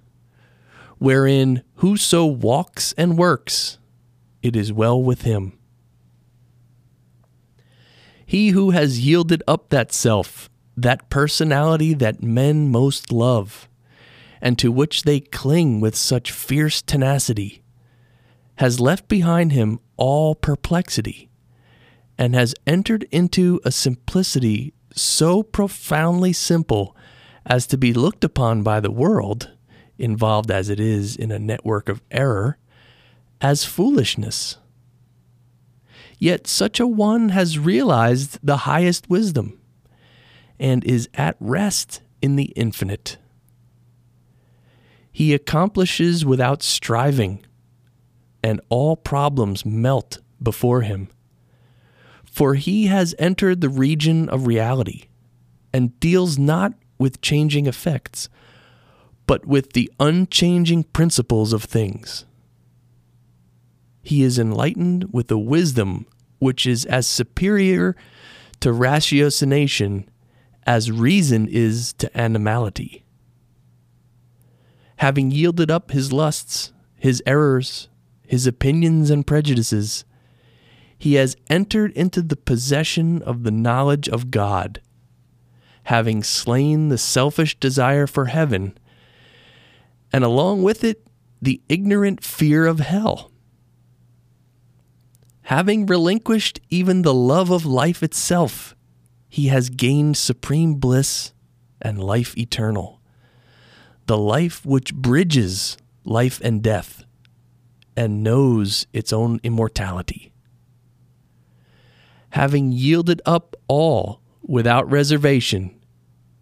wherein 1.02 1.60
whoso 1.76 2.24
walks 2.24 2.94
and 2.96 3.18
works, 3.18 3.76
it 4.40 4.54
is 4.54 4.72
well 4.72 5.02
with 5.02 5.22
him. 5.22 5.52
He 8.24 8.50
who 8.50 8.70
has 8.70 9.00
yielded 9.00 9.42
up 9.48 9.70
that 9.70 9.90
self, 9.90 10.48
that 10.76 11.10
personality 11.10 11.92
that 11.94 12.22
men 12.22 12.68
most 12.68 13.10
love, 13.10 13.68
and 14.40 14.56
to 14.60 14.70
which 14.70 15.02
they 15.02 15.18
cling 15.18 15.80
with 15.80 15.96
such 15.96 16.30
fierce 16.30 16.80
tenacity, 16.80 17.64
has 18.58 18.78
left 18.78 19.08
behind 19.08 19.50
him 19.50 19.80
all 19.96 20.36
perplexity, 20.36 21.28
and 22.22 22.36
has 22.36 22.54
entered 22.68 23.04
into 23.10 23.60
a 23.64 23.72
simplicity 23.72 24.72
so 24.94 25.42
profoundly 25.42 26.32
simple 26.32 26.96
as 27.44 27.66
to 27.66 27.76
be 27.76 27.92
looked 27.92 28.22
upon 28.22 28.62
by 28.62 28.78
the 28.78 28.92
world, 28.92 29.50
involved 29.98 30.48
as 30.48 30.68
it 30.68 30.78
is 30.78 31.16
in 31.16 31.32
a 31.32 31.38
network 31.40 31.88
of 31.88 32.00
error, 32.12 32.56
as 33.40 33.64
foolishness. 33.64 34.58
Yet 36.16 36.46
such 36.46 36.78
a 36.78 36.86
one 36.86 37.30
has 37.30 37.58
realized 37.58 38.38
the 38.40 38.58
highest 38.58 39.10
wisdom 39.10 39.58
and 40.60 40.84
is 40.84 41.08
at 41.14 41.34
rest 41.40 42.02
in 42.22 42.36
the 42.36 42.52
infinite. 42.54 43.18
He 45.10 45.34
accomplishes 45.34 46.24
without 46.24 46.62
striving, 46.62 47.44
and 48.44 48.60
all 48.68 48.94
problems 48.94 49.66
melt 49.66 50.20
before 50.40 50.82
him. 50.82 51.08
For 52.32 52.54
he 52.54 52.86
has 52.86 53.14
entered 53.18 53.60
the 53.60 53.68
region 53.68 54.30
of 54.30 54.46
reality 54.46 55.04
and 55.70 56.00
deals 56.00 56.38
not 56.38 56.72
with 56.98 57.20
changing 57.20 57.66
effects, 57.66 58.30
but 59.26 59.44
with 59.44 59.74
the 59.74 59.92
unchanging 60.00 60.84
principles 60.84 61.52
of 61.52 61.62
things. 61.62 62.24
He 64.02 64.22
is 64.22 64.38
enlightened 64.38 65.12
with 65.12 65.30
a 65.30 65.36
wisdom 65.36 66.06
which 66.38 66.66
is 66.66 66.86
as 66.86 67.06
superior 67.06 67.94
to 68.60 68.70
ratiocination 68.70 70.06
as 70.64 70.90
reason 70.90 71.46
is 71.48 71.92
to 71.94 72.18
animality. 72.18 73.04
Having 74.96 75.32
yielded 75.32 75.70
up 75.70 75.90
his 75.90 76.14
lusts, 76.14 76.72
his 76.96 77.22
errors, 77.26 77.88
his 78.26 78.46
opinions 78.46 79.10
and 79.10 79.26
prejudices, 79.26 80.06
he 81.02 81.14
has 81.14 81.36
entered 81.50 81.92
into 81.92 82.22
the 82.22 82.36
possession 82.36 83.20
of 83.22 83.42
the 83.42 83.50
knowledge 83.50 84.08
of 84.08 84.30
God, 84.30 84.80
having 85.84 86.22
slain 86.22 86.88
the 86.88 86.98
selfish 86.98 87.58
desire 87.58 88.06
for 88.06 88.26
heaven, 88.26 88.78
and 90.12 90.22
along 90.22 90.62
with 90.62 90.84
it, 90.84 91.06
the 91.40 91.60
ignorant 91.68 92.22
fear 92.22 92.66
of 92.66 92.78
hell 92.78 93.32
Having 95.46 95.86
relinquished 95.86 96.60
even 96.70 97.02
the 97.02 97.14
love 97.14 97.50
of 97.50 97.66
life 97.66 98.02
itself, 98.02 98.76
he 99.28 99.48
has 99.48 99.68
gained 99.70 100.16
supreme 100.16 100.76
bliss 100.76 101.32
and 101.80 102.02
life 102.02 102.36
eternal, 102.38 103.00
the 104.06 104.16
life 104.16 104.64
which 104.64 104.94
bridges 104.94 105.76
life 106.04 106.40
and 106.42 106.62
death 106.62 107.04
and 107.96 108.22
knows 108.22 108.86
its 108.92 109.12
own 109.12 109.40
immortality. 109.42 110.31
Having 112.32 112.72
yielded 112.72 113.20
up 113.26 113.56
all 113.68 114.22
without 114.40 114.90
reservation, 114.90 115.78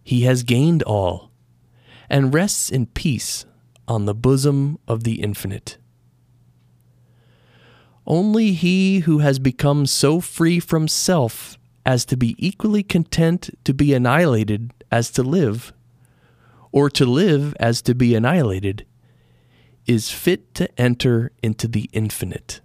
he 0.01 0.21
has 0.21 0.43
gained 0.43 0.83
all 0.83 1.31
and 2.09 2.33
rests 2.33 2.69
in 2.69 2.85
peace 2.85 3.45
on 3.89 4.05
the 4.05 4.15
bosom 4.15 4.79
of 4.87 5.03
the 5.03 5.21
infinite. 5.21 5.77
Only 8.07 8.53
he 8.53 8.99
who 8.99 9.19
has 9.19 9.37
become 9.37 9.85
so 9.85 10.21
free 10.21 10.61
from 10.61 10.87
self 10.87 11.57
as 11.85 12.05
to 12.05 12.15
be 12.15 12.35
equally 12.37 12.83
content 12.83 13.49
to 13.65 13.73
be 13.73 13.93
annihilated 13.93 14.71
as 14.93 15.11
to 15.11 15.23
live, 15.23 15.73
or 16.71 16.89
to 16.89 17.05
live 17.05 17.53
as 17.59 17.81
to 17.81 17.93
be 17.93 18.15
annihilated, 18.15 18.85
is 19.85 20.09
fit 20.09 20.53
to 20.55 20.79
enter 20.79 21.33
into 21.43 21.67
the 21.67 21.89
infinite. 21.91 22.61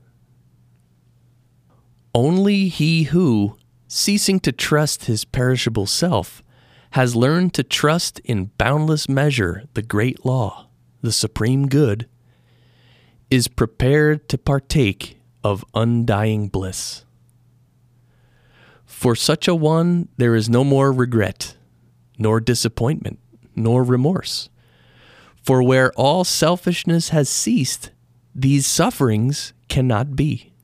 Only 2.16 2.68
he 2.68 3.02
who, 3.02 3.58
ceasing 3.88 4.40
to 4.40 4.50
trust 4.50 5.04
his 5.04 5.26
perishable 5.26 5.84
self, 5.84 6.42
has 6.92 7.14
learned 7.14 7.52
to 7.52 7.62
trust 7.62 8.20
in 8.20 8.52
boundless 8.56 9.06
measure 9.06 9.64
the 9.74 9.82
great 9.82 10.24
law, 10.24 10.68
the 11.02 11.12
supreme 11.12 11.68
good, 11.68 12.08
is 13.28 13.48
prepared 13.48 14.30
to 14.30 14.38
partake 14.38 15.18
of 15.44 15.62
undying 15.74 16.48
bliss. 16.48 17.04
For 18.86 19.14
such 19.14 19.46
a 19.46 19.54
one, 19.54 20.08
there 20.16 20.34
is 20.34 20.48
no 20.48 20.64
more 20.64 20.92
regret, 20.92 21.54
nor 22.16 22.40
disappointment, 22.40 23.18
nor 23.54 23.84
remorse. 23.84 24.48
For 25.42 25.62
where 25.62 25.92
all 25.92 26.24
selfishness 26.24 27.10
has 27.10 27.28
ceased, 27.28 27.90
these 28.34 28.66
sufferings 28.66 29.52
cannot 29.68 30.16
be. 30.16 30.54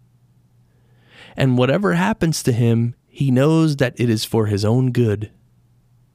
And 1.36 1.58
whatever 1.58 1.94
happens 1.94 2.42
to 2.42 2.52
him, 2.52 2.94
he 3.06 3.30
knows 3.30 3.76
that 3.76 3.98
it 3.98 4.08
is 4.08 4.24
for 4.24 4.46
his 4.46 4.64
own 4.64 4.90
good, 4.90 5.30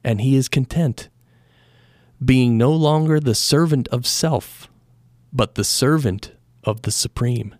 and 0.02 0.20
he 0.20 0.36
is 0.36 0.48
content, 0.48 1.08
being 2.24 2.58
no 2.58 2.72
longer 2.72 3.20
the 3.20 3.34
servant 3.34 3.88
of 3.88 4.06
self, 4.06 4.68
but 5.32 5.54
the 5.54 5.64
servant 5.64 6.32
of 6.64 6.82
the 6.82 6.90
Supreme. 6.90 7.54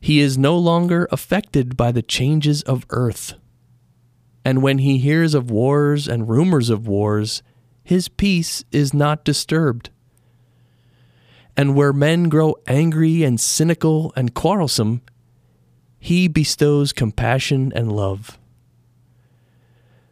He 0.00 0.20
is 0.20 0.38
no 0.38 0.56
longer 0.56 1.08
affected 1.10 1.76
by 1.76 1.92
the 1.92 2.02
changes 2.02 2.62
of 2.62 2.86
earth. 2.90 3.34
And 4.44 4.62
when 4.62 4.78
he 4.78 4.98
hears 4.98 5.34
of 5.34 5.50
wars 5.50 6.06
and 6.06 6.28
rumors 6.28 6.70
of 6.70 6.86
wars, 6.86 7.42
his 7.82 8.08
peace 8.08 8.64
is 8.70 8.94
not 8.94 9.24
disturbed. 9.24 9.90
And 11.56 11.74
where 11.74 11.92
men 11.92 12.28
grow 12.28 12.54
angry 12.66 13.22
and 13.22 13.40
cynical 13.40 14.12
and 14.14 14.34
quarrelsome, 14.34 15.02
he 15.98 16.28
bestows 16.28 16.92
compassion 16.92 17.72
and 17.74 17.90
love. 17.90 18.38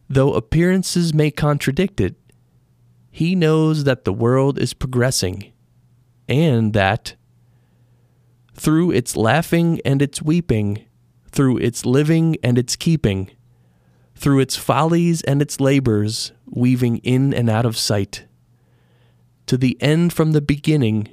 Though 0.09 0.35
appearances 0.35 1.15
may 1.15 1.31
contradict 1.31 2.01
it, 2.01 2.17
he 3.11 3.35
knows 3.35 3.85
that 3.85 4.05
the 4.05 4.13
world 4.13 4.59
is 4.59 4.75
progressing 4.75 5.53
and 6.29 6.73
that, 6.73 7.15
through 8.55 8.91
its 8.91 9.17
laughing 9.17 9.81
and 9.85 10.01
its 10.03 10.23
weeping, 10.23 10.85
through 11.31 11.59
its 11.59 11.85
living 11.85 12.37
and 12.43 12.59
its 12.59 12.77
keeping, 12.77 13.31
through 14.15 14.41
its 14.41 14.57
follies 14.57 15.23
and 15.23 15.43
its 15.43 15.61
labors, 15.61 16.33
weaving 16.47 16.99
in 16.99 17.35
and 17.35 17.51
out 17.51 17.67
of 17.67 17.77
sight, 17.77 18.25
to 19.47 19.57
the 19.57 19.77
end 19.81 20.13
from 20.13 20.33
the 20.33 20.41
beginning, 20.41 21.09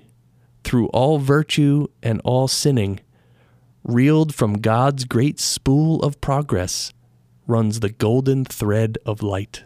through 0.63 0.87
all 0.87 1.17
virtue 1.17 1.87
and 2.01 2.21
all 2.23 2.47
sinning, 2.47 2.99
reeled 3.83 4.33
from 4.33 4.61
God's 4.61 5.05
great 5.05 5.39
spool 5.39 6.01
of 6.03 6.21
progress, 6.21 6.93
runs 7.47 7.79
the 7.79 7.89
golden 7.89 8.45
thread 8.45 8.97
of 9.05 9.23
light. 9.23 9.63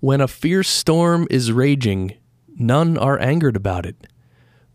When 0.00 0.20
a 0.20 0.28
fierce 0.28 0.68
storm 0.68 1.26
is 1.30 1.50
raging, 1.50 2.14
none 2.56 2.96
are 2.96 3.18
angered 3.18 3.56
about 3.56 3.86
it, 3.86 4.06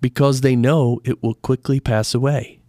because 0.02 0.42
they 0.42 0.56
know 0.56 1.00
it 1.04 1.24
will 1.24 1.36
quickly 1.36 1.80
pass 1.80 2.14
away. 2.14 2.60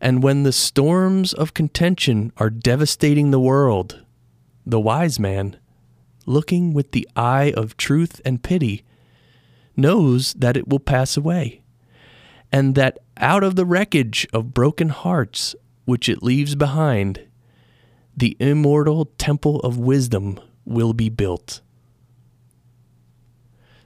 And 0.00 0.22
when 0.22 0.42
the 0.42 0.52
storms 0.52 1.32
of 1.32 1.54
contention 1.54 2.32
are 2.36 2.50
devastating 2.50 3.30
the 3.30 3.40
world, 3.40 4.04
the 4.66 4.80
wise 4.80 5.18
man, 5.18 5.58
looking 6.26 6.72
with 6.72 6.92
the 6.92 7.08
eye 7.16 7.52
of 7.56 7.76
truth 7.76 8.20
and 8.24 8.42
pity, 8.42 8.84
knows 9.76 10.32
that 10.34 10.56
it 10.56 10.68
will 10.68 10.80
pass 10.80 11.16
away, 11.16 11.60
and 12.54 12.76
that 12.76 13.00
out 13.16 13.42
of 13.42 13.56
the 13.56 13.66
wreckage 13.66 14.28
of 14.32 14.54
broken 14.54 14.88
hearts 14.88 15.56
which 15.86 16.08
it 16.08 16.22
leaves 16.22 16.54
behind, 16.54 17.20
the 18.16 18.36
immortal 18.38 19.06
temple 19.18 19.58
of 19.62 19.76
wisdom 19.76 20.38
will 20.64 20.92
be 20.92 21.08
built 21.08 21.60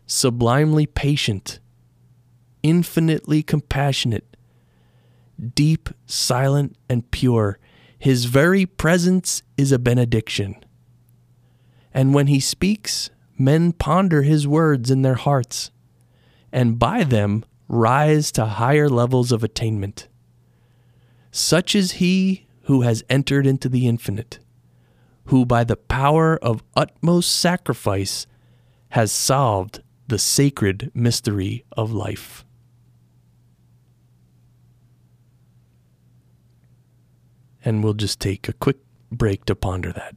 sublimely 0.04 0.85
patient, 0.87 1.61
infinitely 2.62 3.42
compassionate, 3.42 4.37
deep, 5.54 5.88
silent, 6.07 6.76
and 6.90 7.11
pure. 7.11 7.59
His 7.98 8.24
very 8.26 8.64
presence 8.64 9.42
is 9.57 9.70
a 9.72 9.78
benediction. 9.78 10.57
And 11.92 12.14
when 12.14 12.26
he 12.26 12.40
speaks, 12.40 13.11
men 13.38 13.72
ponder 13.72 14.22
his 14.22 14.46
words 14.46 14.90
in 14.90 15.02
their 15.02 15.14
hearts, 15.14 15.70
and 16.52 16.78
by 16.78 17.04
them 17.04 17.44
rise 17.68 18.33
to 18.33 18.46
higher 18.46 18.88
levels 18.88 19.31
of 19.31 19.44
attainment. 19.44 20.09
Such 21.31 21.74
is 21.74 21.92
he 21.92 22.46
who 22.62 22.83
has 22.83 23.04
entered 23.09 23.46
into 23.46 23.68
the 23.68 23.87
infinite, 23.87 24.38
who 25.26 25.44
by 25.44 25.64
the 25.64 25.76
power 25.76 26.37
of 26.38 26.64
utmost 26.74 27.35
sacrifice 27.38 28.26
has 28.90 29.12
solved 29.12 29.83
the 30.07 30.18
sacred 30.18 30.90
mystery 30.94 31.64
of 31.76 31.92
life. 31.92 32.44
and 37.68 37.85
we'll 37.85 37.92
just 37.92 38.18
take 38.18 38.48
a 38.48 38.52
quick 38.54 38.78
break 39.12 39.44
to 39.44 39.54
ponder 39.54 39.92
that. 39.92 40.14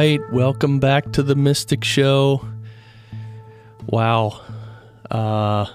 Right, 0.00 0.32
welcome 0.32 0.80
back 0.80 1.12
to 1.12 1.22
the 1.22 1.34
Mystic 1.34 1.84
Show. 1.84 2.40
Wow. 3.84 4.40
Uh, 5.10 5.66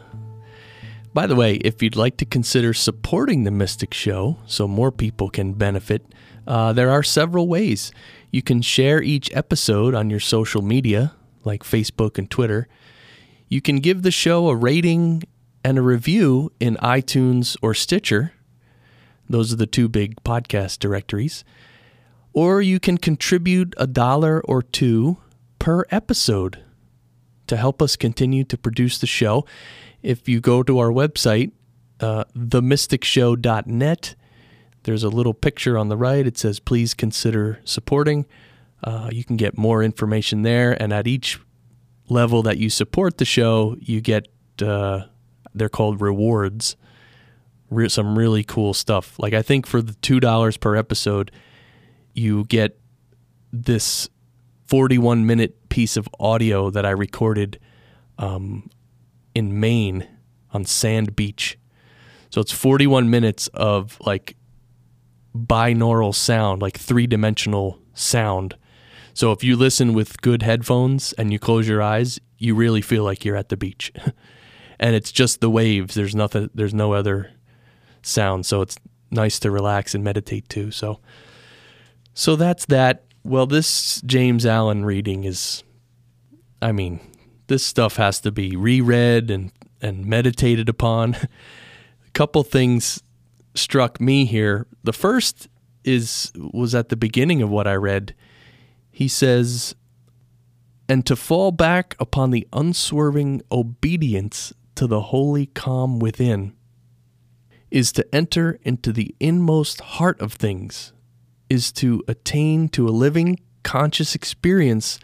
by 1.13 1.27
the 1.27 1.35
way, 1.35 1.57
if 1.57 1.83
you'd 1.83 1.95
like 1.95 2.17
to 2.17 2.25
consider 2.25 2.73
supporting 2.73 3.43
the 3.43 3.51
Mystic 3.51 3.93
Show 3.93 4.37
so 4.47 4.67
more 4.67 4.91
people 4.91 5.29
can 5.29 5.53
benefit, 5.53 6.03
uh, 6.47 6.73
there 6.73 6.89
are 6.89 7.03
several 7.03 7.47
ways. 7.47 7.91
You 8.31 8.41
can 8.41 8.63
share 8.63 8.99
each 8.99 9.29
episode 9.35 9.93
on 9.93 10.09
your 10.09 10.19
social 10.19 10.63
media, 10.63 11.13
like 11.43 11.61
Facebook 11.61 12.17
and 12.17 12.27
Twitter. 12.27 12.67
You 13.47 13.61
can 13.61 13.75
give 13.75 14.01
the 14.01 14.09
show 14.09 14.49
a 14.49 14.55
rating 14.55 15.21
and 15.63 15.77
a 15.77 15.83
review 15.83 16.51
in 16.59 16.77
iTunes 16.77 17.57
or 17.61 17.75
Stitcher. 17.75 18.33
Those 19.29 19.53
are 19.53 19.57
the 19.57 19.67
two 19.67 19.87
big 19.87 20.15
podcast 20.23 20.79
directories 20.79 21.43
or 22.35 22.61
you 22.61 22.79
can 22.79 22.97
contribute 22.97 23.73
a 23.77 23.87
dollar 23.87 24.41
or 24.41 24.61
two 24.61 25.17
per 25.57 25.85
episode 25.89 26.61
to 27.47 27.55
help 27.55 27.81
us 27.81 27.95
continue 27.95 28.43
to 28.43 28.57
produce 28.57 28.97
the 28.99 29.07
show. 29.07 29.45
If 30.03 30.27
you 30.27 30.41
go 30.41 30.61
to 30.61 30.77
our 30.77 30.89
website, 30.89 31.51
uh, 32.01 32.25
themysticshow.net, 32.37 34.15
there's 34.83 35.03
a 35.03 35.09
little 35.09 35.33
picture 35.33 35.77
on 35.77 35.87
the 35.87 35.97
right. 35.97 36.27
It 36.27 36.37
says, 36.37 36.59
please 36.59 36.93
consider 36.93 37.61
supporting. 37.63 38.25
Uh, 38.83 39.09
you 39.11 39.23
can 39.23 39.37
get 39.37 39.57
more 39.57 39.81
information 39.81 40.41
there. 40.41 40.79
And 40.79 40.91
at 40.91 41.07
each 41.07 41.39
level 42.09 42.43
that 42.43 42.57
you 42.57 42.69
support 42.69 43.17
the 43.17 43.25
show, 43.25 43.77
you 43.79 44.01
get, 44.01 44.27
uh, 44.61 45.05
they're 45.55 45.69
called 45.69 46.01
rewards, 46.01 46.75
Re- 47.71 47.89
some 47.89 48.17
really 48.17 48.43
cool 48.43 48.75
stuff. 48.75 49.17
Like 49.17 49.33
I 49.33 49.41
think 49.41 49.65
for 49.65 49.81
the 49.81 49.93
$2 49.93 50.59
per 50.59 50.75
episode, 50.75 51.31
you 52.15 52.45
get 52.45 52.79
this 53.51 54.09
41 54.67 55.25
minute 55.25 55.69
piece 55.69 55.95
of 55.97 56.09
audio 56.19 56.69
that 56.69 56.85
I 56.85 56.91
recorded 56.91 57.59
um, 58.17 58.69
in 59.35 59.59
Maine 59.59 60.07
on 60.51 60.65
Sand 60.65 61.15
Beach. 61.15 61.57
So 62.29 62.41
it's 62.41 62.51
41 62.51 63.09
minutes 63.09 63.47
of 63.49 63.97
like 64.01 64.35
binaural 65.35 66.15
sound, 66.15 66.61
like 66.61 66.77
three 66.77 67.07
dimensional 67.07 67.79
sound. 67.93 68.55
So 69.13 69.31
if 69.31 69.43
you 69.43 69.55
listen 69.55 69.93
with 69.93 70.21
good 70.21 70.41
headphones 70.41 71.13
and 71.13 71.31
you 71.31 71.39
close 71.39 71.67
your 71.67 71.81
eyes, 71.81 72.19
you 72.37 72.55
really 72.55 72.81
feel 72.81 73.03
like 73.03 73.23
you're 73.23 73.35
at 73.35 73.49
the 73.49 73.57
beach. 73.57 73.91
and 74.79 74.95
it's 74.95 75.11
just 75.11 75.41
the 75.41 75.49
waves. 75.49 75.95
There's 75.95 76.15
nothing 76.15 76.49
there's 76.53 76.73
no 76.73 76.93
other 76.93 77.31
sound. 78.01 78.45
So 78.45 78.61
it's 78.61 78.77
nice 79.11 79.39
to 79.39 79.51
relax 79.51 79.95
and 79.95 80.03
meditate 80.03 80.49
too. 80.49 80.71
So 80.71 80.99
so 82.15 82.35
that's 82.35 82.65
that. 82.67 83.03
Well, 83.23 83.45
this 83.45 84.01
James 84.01 84.45
Allen 84.45 84.85
reading 84.85 85.25
is, 85.25 85.63
I 86.61 86.71
mean, 86.71 87.01
this 87.47 87.65
stuff 87.65 87.97
has 87.97 88.21
to 88.21 88.31
be 88.31 88.55
reread 88.55 89.29
and, 89.29 89.51
and 89.81 90.05
meditated 90.05 90.69
upon. 90.69 91.15
A 92.07 92.11
couple 92.13 92.41
things 92.43 93.03
struck 93.53 93.99
me 93.99 94.25
here. 94.25 94.65
The 94.83 94.93
first 94.93 95.49
is 95.83 96.31
was 96.37 96.73
at 96.73 96.87
the 96.87 96.95
beginning 96.95 97.41
of 97.41 97.49
what 97.49 97.67
I 97.67 97.75
read. 97.75 98.15
He 98.89 99.09
says, 99.09 99.75
and 100.87 101.05
to 101.05 101.17
fall 101.17 101.51
back 101.51 101.97
upon 101.99 102.31
the 102.31 102.47
unswerving 102.53 103.41
obedience 103.51 104.53
to 104.75 104.87
the 104.87 105.01
holy 105.01 105.47
calm 105.47 105.99
within 105.99 106.53
is 107.69 107.91
to 107.91 108.15
enter 108.15 108.57
into 108.63 108.93
the 108.93 109.13
inmost 109.19 109.81
heart 109.81 110.19
of 110.21 110.31
things 110.31 110.93
is 111.49 111.71
to 111.73 112.03
attain 112.07 112.69
to 112.69 112.87
a 112.87 112.89
living 112.89 113.39
conscious 113.63 114.15
experience 114.15 114.99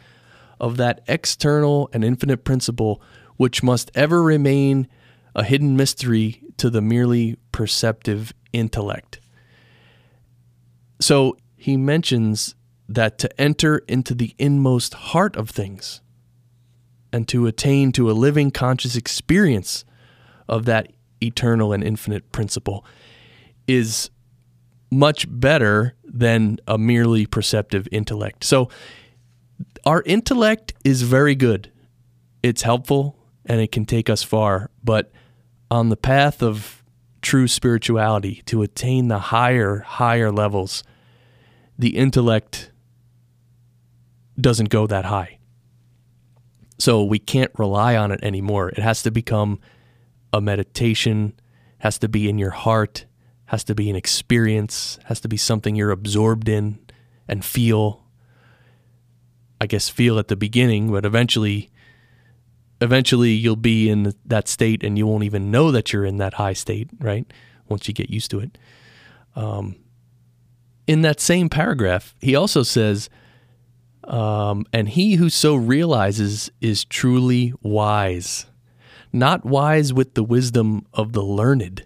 of 0.60 0.78
that 0.78 1.02
external 1.08 1.90
and 1.94 2.04
infinite 2.04 2.44
principle 2.44 3.02
which 3.38 3.64
must 3.64 3.90
ever 3.96 4.22
remain 4.22 4.88
a 5.34 5.44
hidden 5.44 5.76
mystery 5.76 6.44
to 6.58 6.70
the 6.70 6.82
merely 6.82 7.38
perceptive 7.52 8.34
intellect. 8.54 9.20
So 11.00 11.38
he 11.56 11.78
mentions 11.78 12.54
that 12.88 13.18
to 13.20 13.42
enter 13.42 13.80
into 13.88 14.14
the 14.14 14.36
inmost 14.38 14.94
heart 14.94 15.36
of 15.36 15.50
things 15.50 16.02
and 17.12 17.28
to 17.30 17.48
attain 17.48 17.92
to 17.94 18.12
a 18.12 18.14
living 18.14 18.52
conscious 18.52 18.96
experience 18.96 19.86
of 20.48 20.66
that 20.66 20.92
eternal 21.22 21.74
and 21.74 21.84
infinite 21.84 22.32
principle 22.32 22.86
is 23.68 24.10
much 24.92 25.26
better 25.30 25.96
than 26.14 26.60
a 26.68 26.78
merely 26.78 27.26
perceptive 27.26 27.88
intellect. 27.92 28.44
So, 28.44 28.70
our 29.86 30.04
intellect 30.04 30.74
is 30.84 31.02
very 31.02 31.36
good. 31.36 31.72
It's 32.44 32.62
helpful 32.62 33.18
and 33.46 33.62
it 33.62 33.72
can 33.72 33.86
take 33.86 34.10
us 34.10 34.22
far, 34.22 34.70
but 34.84 35.12
on 35.72 35.90
the 35.90 35.98
path 35.98 36.44
of 36.44 36.84
true 37.22 37.48
spirituality, 37.48 38.42
to 38.46 38.62
attain 38.62 39.08
the 39.08 39.20
higher, 39.20 39.80
higher 39.80 40.32
levels, 40.32 40.84
the 41.78 41.98
intellect 41.98 42.72
doesn't 44.40 44.70
go 44.70 44.88
that 44.88 45.06
high. 45.06 45.38
So 46.80 47.04
we 47.04 47.20
can't 47.20 47.52
rely 47.58 47.96
on 47.96 48.12
it 48.12 48.24
anymore. 48.24 48.70
It 48.70 48.80
has 48.80 49.04
to 49.04 49.12
become 49.12 49.60
a 50.34 50.42
meditation, 50.42 51.34
has 51.80 52.00
to 52.00 52.10
be 52.10 52.28
in 52.28 52.40
your 52.40 52.50
heart, 52.50 53.06
has 53.52 53.66
to 53.66 53.76
be 53.76 53.90
an 53.90 53.98
experience, 53.98 54.98
has 55.04 55.20
to 55.20 55.28
be 55.28 55.36
something 55.36 55.76
you're 55.76 55.92
absorbed 55.92 56.48
in 56.48 56.80
and 57.28 57.44
feel. 57.44 58.02
I 59.60 59.68
guess 59.68 59.90
feel 59.90 60.18
at 60.20 60.30
the 60.30 60.38
beginning, 60.38 60.90
but 60.90 61.06
eventually 61.06 61.70
eventually 62.80 63.32
you'll 63.32 63.58
be 63.58 63.90
in 63.90 64.14
that 64.26 64.48
state 64.48 64.86
and 64.86 64.98
you 64.98 65.06
won't 65.06 65.26
even 65.26 65.52
know 65.52 65.70
that 65.70 65.92
you're 65.92 66.06
in 66.06 66.16
that 66.16 66.36
high 66.36 66.54
state, 66.54 66.90
right? 67.00 67.30
Once 67.68 67.90
you 67.90 67.94
get 67.94 68.10
used 68.10 68.32
to 68.32 68.40
it. 68.40 68.58
Um, 69.36 69.76
in 70.88 71.02
that 71.02 71.20
same 71.20 71.50
paragraph, 71.50 72.16
he 72.22 72.36
also 72.36 72.64
says, 72.64 73.10
um, 74.06 74.66
and 74.72 74.88
he 74.88 75.16
who 75.16 75.30
so 75.30 75.56
realizes 75.56 76.50
is 76.62 76.86
truly 76.86 77.54
wise, 77.62 78.46
not 79.12 79.46
wise 79.46 79.92
with 79.92 80.14
the 80.14 80.24
wisdom 80.24 80.88
of 80.94 81.12
the 81.12 81.22
learned, 81.22 81.86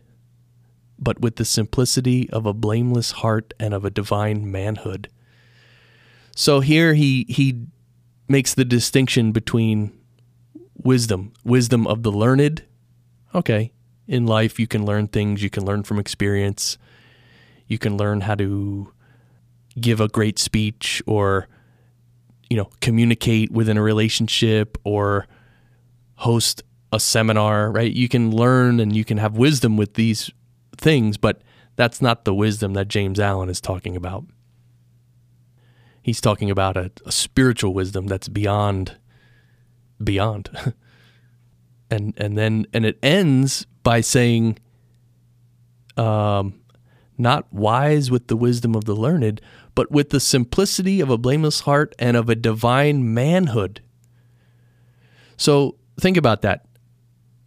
but 0.98 1.20
with 1.22 1.36
the 1.36 1.46
simplicity 1.46 2.30
of 2.30 2.46
a 2.46 2.54
blameless 2.54 3.12
heart 3.12 3.54
and 3.60 3.74
of 3.74 3.86
a 3.86 3.90
divine 3.90 4.50
manhood. 4.52 5.10
So 6.36 6.60
here 6.60 6.94
he 6.94 7.26
he 7.30 7.66
makes 8.28 8.54
the 8.54 8.66
distinction 8.66 9.32
between 9.32 9.92
wisdom, 10.76 11.34
wisdom 11.44 11.88
of 11.88 12.04
the 12.04 12.12
learned. 12.12 12.64
Okay, 13.34 13.72
in 14.08 14.26
life 14.26 14.60
you 14.60 14.68
can 14.68 14.86
learn 14.86 15.08
things, 15.08 15.44
you 15.44 15.50
can 15.50 15.66
learn 15.66 15.84
from 15.84 16.00
experience. 16.00 16.78
You 17.68 17.78
can 17.78 17.98
learn 17.98 18.22
how 18.22 18.36
to 18.36 18.92
give 19.80 20.00
a 20.00 20.08
great 20.08 20.40
speech 20.40 21.02
or 21.06 21.48
you 22.50 22.58
know, 22.58 22.70
communicate 22.82 23.52
within 23.52 23.78
a 23.78 23.82
relationship 23.82 24.78
or 24.84 25.28
host 26.16 26.64
a 26.92 27.00
seminar, 27.00 27.72
right? 27.72 27.92
You 27.92 28.08
can 28.08 28.32
learn 28.32 28.80
and 28.80 28.96
you 28.96 29.04
can 29.04 29.18
have 29.18 29.38
wisdom 29.38 29.78
with 29.78 29.96
these 29.96 30.32
things, 30.78 31.18
but 31.18 31.42
that's 31.76 32.02
not 32.02 32.26
the 32.26 32.34
wisdom 32.34 32.74
that 32.74 32.88
James 32.88 33.20
Allen 33.20 33.50
is 33.50 33.62
talking 33.62 33.96
about. 33.96 34.26
He's 36.02 36.22
talking 36.22 36.52
about 36.52 36.78
a, 36.78 36.92
a 37.06 37.12
spiritual 37.12 37.74
wisdom 37.74 38.08
that's 38.08 38.28
beyond 38.28 38.98
beyond. 40.04 40.50
and 41.90 42.14
and 42.18 42.38
then 42.38 42.66
and 42.74 42.86
it 42.86 42.98
ends 43.02 43.66
by 43.84 44.02
saying 44.02 44.58
um 45.98 46.60
not 47.18 47.52
wise 47.52 48.12
with 48.12 48.28
the 48.28 48.36
wisdom 48.36 48.76
of 48.76 48.86
the 48.86 48.96
learned, 48.96 49.40
but 49.74 49.90
with 49.90 50.10
the 50.10 50.20
simplicity 50.20 51.00
of 51.00 51.10
a 51.10 51.18
blameless 51.18 51.62
heart 51.62 51.96
and 51.98 52.18
of 52.18 52.30
a 52.30 52.36
divine 52.36 53.14
manhood. 53.14 53.82
So 55.38 55.78
think 56.00 56.18
about 56.18 56.42
that. 56.42 56.66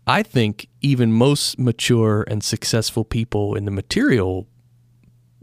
I 0.08 0.22
think 0.22 0.68
even 0.80 1.12
most 1.12 1.58
mature 1.58 2.24
and 2.26 2.42
successful 2.42 3.04
people 3.04 3.54
in 3.54 3.66
the 3.66 3.70
material 3.70 4.48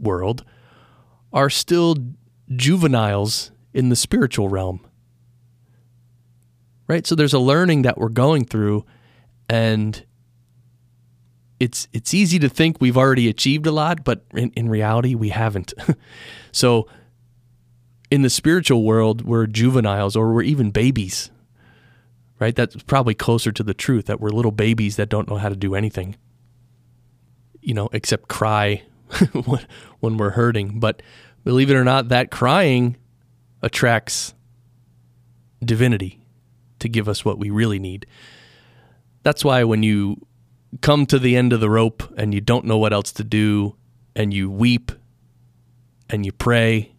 world 0.00 0.44
are 1.32 1.48
still 1.48 1.94
juveniles 2.50 3.52
in 3.72 3.90
the 3.90 3.96
spiritual 3.96 4.48
realm. 4.48 4.84
Right? 6.88 7.06
So 7.06 7.14
there's 7.14 7.32
a 7.32 7.38
learning 7.38 7.82
that 7.82 7.96
we're 7.96 8.08
going 8.08 8.44
through 8.44 8.84
and 9.48 10.04
it's 11.60 11.86
it's 11.92 12.12
easy 12.12 12.40
to 12.40 12.48
think 12.48 12.80
we've 12.80 12.98
already 12.98 13.28
achieved 13.28 13.66
a 13.66 13.72
lot, 13.72 14.02
but 14.02 14.24
in, 14.34 14.50
in 14.56 14.68
reality 14.68 15.14
we 15.14 15.28
haven't. 15.28 15.74
so 16.52 16.88
in 18.10 18.22
the 18.22 18.30
spiritual 18.30 18.82
world, 18.82 19.24
we're 19.24 19.46
juveniles 19.46 20.16
or 20.16 20.34
we're 20.34 20.42
even 20.42 20.72
babies 20.72 21.30
right? 22.38 22.54
That's 22.54 22.82
probably 22.82 23.14
closer 23.14 23.52
to 23.52 23.62
the 23.62 23.74
truth 23.74 24.06
that 24.06 24.20
we're 24.20 24.30
little 24.30 24.52
babies 24.52 24.96
that 24.96 25.08
don't 25.08 25.28
know 25.28 25.36
how 25.36 25.48
to 25.48 25.56
do 25.56 25.74
anything, 25.74 26.16
you 27.60 27.74
know, 27.74 27.88
except 27.92 28.28
cry 28.28 28.82
when 30.00 30.16
we're 30.16 30.30
hurting. 30.30 30.78
But 30.80 31.02
believe 31.44 31.70
it 31.70 31.76
or 31.76 31.84
not, 31.84 32.08
that 32.08 32.30
crying 32.30 32.96
attracts 33.62 34.34
divinity 35.64 36.20
to 36.78 36.88
give 36.88 37.08
us 37.08 37.24
what 37.24 37.38
we 37.38 37.50
really 37.50 37.78
need. 37.78 38.06
That's 39.22 39.44
why 39.44 39.64
when 39.64 39.82
you 39.82 40.26
come 40.82 41.06
to 41.06 41.18
the 41.18 41.36
end 41.36 41.52
of 41.52 41.60
the 41.60 41.70
rope 41.70 42.02
and 42.18 42.34
you 42.34 42.40
don't 42.40 42.66
know 42.66 42.76
what 42.76 42.92
else 42.92 43.12
to 43.12 43.24
do 43.24 43.76
and 44.14 44.32
you 44.32 44.50
weep 44.50 44.92
and 46.10 46.26
you 46.26 46.32
pray, 46.32 46.92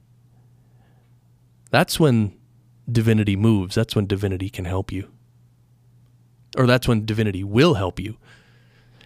that's 1.70 2.00
when 2.00 2.36
divinity 2.92 3.36
moves. 3.36 3.76
That's 3.76 3.96
when 3.96 4.08
divinity 4.08 4.50
can 4.50 4.66
help 4.66 4.92
you 4.92 5.10
or 6.58 6.66
that's 6.66 6.88
when 6.88 7.06
divinity 7.06 7.44
will 7.44 7.76
help 7.76 8.00
you. 8.00 8.18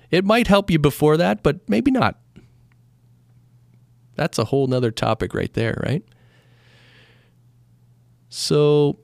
It 0.09 0.25
might 0.25 0.47
help 0.47 0.69
you 0.69 0.79
before 0.79 1.17
that, 1.17 1.43
but 1.43 1.67
maybe 1.69 1.91
not. 1.91 2.19
That's 4.15 4.37
a 4.37 4.45
whole 4.45 4.67
nother 4.67 4.91
topic 4.91 5.33
right 5.33 5.53
there, 5.53 5.81
right? 5.85 6.03
So 8.29 8.99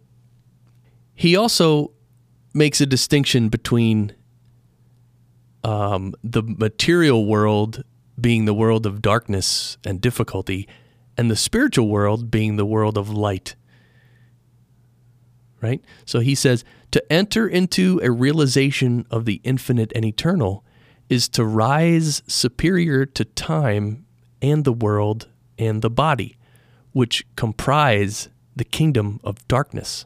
he 1.16 1.36
also 1.36 1.92
makes 2.54 2.82
a 2.82 2.86
distinction 2.86 3.50
between 3.50 4.14
um, 5.64 6.14
the 6.24 6.44
material 6.44 7.26
world 7.26 7.84
being 8.20 8.46
the 8.46 8.54
world 8.54 8.86
of 8.86 9.02
darkness 9.02 9.78
and 9.86 10.02
difficulty, 10.02 10.68
and 11.18 11.30
the 11.30 11.36
spiritual 11.36 11.88
world 11.88 12.32
being 12.32 12.56
the 12.56 12.66
world 12.66 12.98
of 12.98 13.10
light. 13.10 13.56
Right? 15.62 15.84
So 16.06 16.20
he 16.20 16.36
says, 16.36 16.64
to 16.92 17.14
enter 17.14 17.48
into 17.48 18.00
a 18.04 18.12
realization 18.12 19.06
of 19.10 19.26
the 19.26 19.42
infinite 19.44 19.92
and 19.96 20.06
eternal 20.06 20.64
is 21.10 21.28
to 21.30 21.46
rise 21.46 22.22
superior 22.28 23.06
to 23.06 23.26
time 23.26 24.06
and 24.42 24.64
the 24.64 24.74
world 24.74 25.28
and 25.58 25.82
the 25.82 25.90
body, 25.90 26.38
which 26.92 27.26
comprise 27.36 28.30
the 28.56 28.64
kingdom 28.64 29.20
of 29.24 29.48
darkness, 29.48 30.06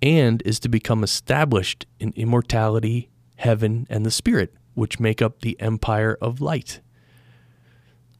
and 0.00 0.42
is 0.42 0.60
to 0.60 0.68
become 0.68 1.02
established 1.02 1.86
in 1.98 2.12
immortality, 2.16 3.10
heaven, 3.36 3.86
and 3.90 4.06
the 4.06 4.10
spirit, 4.10 4.54
which 4.74 5.00
make 5.00 5.20
up 5.20 5.40
the 5.40 5.58
empire 5.60 6.16
of 6.20 6.40
light. 6.40 6.80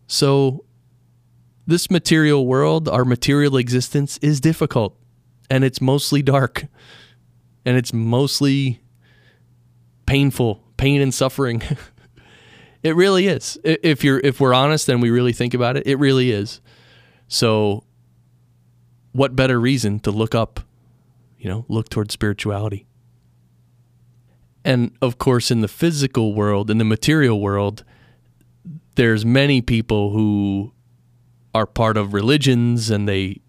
So, 0.06 0.64
this 1.66 1.90
material 1.90 2.46
world, 2.46 2.88
our 2.88 3.04
material 3.04 3.58
existence, 3.58 4.18
is 4.22 4.40
difficult 4.40 4.97
and 5.50 5.64
it's 5.64 5.80
mostly 5.80 6.22
dark 6.22 6.66
and 7.64 7.76
it's 7.76 7.92
mostly 7.92 8.80
painful, 10.06 10.62
pain 10.76 11.00
and 11.00 11.12
suffering. 11.12 11.62
it 12.82 12.96
really 12.96 13.26
is. 13.26 13.58
If 13.64 14.04
you're 14.04 14.20
if 14.20 14.40
we're 14.40 14.54
honest 14.54 14.88
and 14.88 15.02
we 15.02 15.10
really 15.10 15.32
think 15.32 15.54
about 15.54 15.76
it, 15.76 15.86
it 15.86 15.96
really 15.96 16.30
is. 16.30 16.60
So 17.28 17.84
what 19.12 19.36
better 19.36 19.60
reason 19.60 20.00
to 20.00 20.10
look 20.10 20.34
up, 20.34 20.60
you 21.38 21.48
know, 21.48 21.64
look 21.68 21.88
toward 21.88 22.10
spirituality. 22.10 22.86
And 24.64 24.96
of 25.00 25.18
course 25.18 25.50
in 25.50 25.60
the 25.60 25.68
physical 25.68 26.34
world, 26.34 26.70
in 26.70 26.78
the 26.78 26.84
material 26.84 27.40
world, 27.40 27.84
there's 28.96 29.24
many 29.24 29.60
people 29.60 30.10
who 30.10 30.72
are 31.54 31.66
part 31.66 31.96
of 31.96 32.14
religions 32.14 32.90
and 32.90 33.08
they 33.08 33.40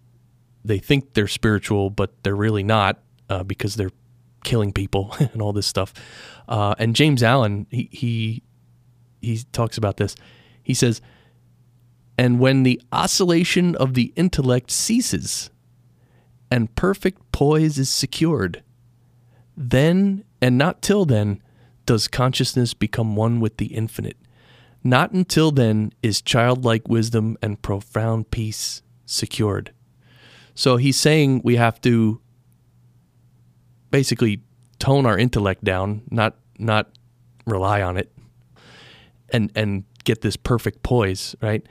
they 0.64 0.80
think 0.80 1.14
they're 1.14 1.28
spiritual, 1.28 1.90
but 1.90 2.24
they're 2.24 2.36
really 2.36 2.64
not 2.64 3.00
uh, 3.30 3.44
because 3.44 3.76
they're 3.76 3.92
killing 4.44 4.72
people 4.74 5.16
and 5.20 5.42
all 5.42 5.54
this 5.54 5.68
stuff. 5.68 5.94
Uh, 6.48 6.76
and 6.78 6.96
James 6.96 7.24
Allen, 7.24 7.68
he, 7.70 7.90
he 7.92 8.44
he 9.22 9.44
talks 9.52 9.78
about 9.78 9.98
this. 9.98 10.16
He 10.64 10.74
says, 10.74 11.02
"And 12.18 12.40
when 12.40 12.64
the 12.64 12.82
oscillation 12.92 13.76
of 13.76 13.94
the 13.94 14.14
intellect 14.16 14.72
ceases, 14.72 15.50
and 16.50 16.74
perfect 16.76 17.32
poise 17.32 17.78
is 17.78 17.90
secured, 17.90 18.64
then 19.56 20.24
and 20.42 20.58
not 20.58 20.82
till 20.82 21.06
then 21.06 21.42
does 21.86 22.08
consciousness 22.08 22.74
become 22.74 23.16
one 23.16 23.40
with 23.40 23.58
the 23.58 23.68
infinite." 23.68 24.18
Not 24.82 25.12
until 25.12 25.52
then 25.52 25.92
is 26.02 26.22
childlike 26.22 26.88
wisdom 26.88 27.38
and 27.42 27.62
profound 27.62 28.32
peace 28.32 28.82
secured. 29.06 29.74
So 30.60 30.76
he's 30.76 30.98
saying 30.98 31.40
we 31.46 31.56
have 31.56 31.80
to 31.84 32.20
basically 33.92 34.42
tone 34.78 35.06
our 35.06 35.18
intellect 35.18 35.64
down, 35.64 36.02
not 36.12 36.36
not 36.58 36.90
rely 37.46 37.82
on 37.82 37.96
it, 37.96 38.12
and 39.30 39.54
and 39.56 39.86
get 40.04 40.20
this 40.20 40.36
perfect 40.36 40.84
poise, 40.84 41.34
right? 41.42 41.66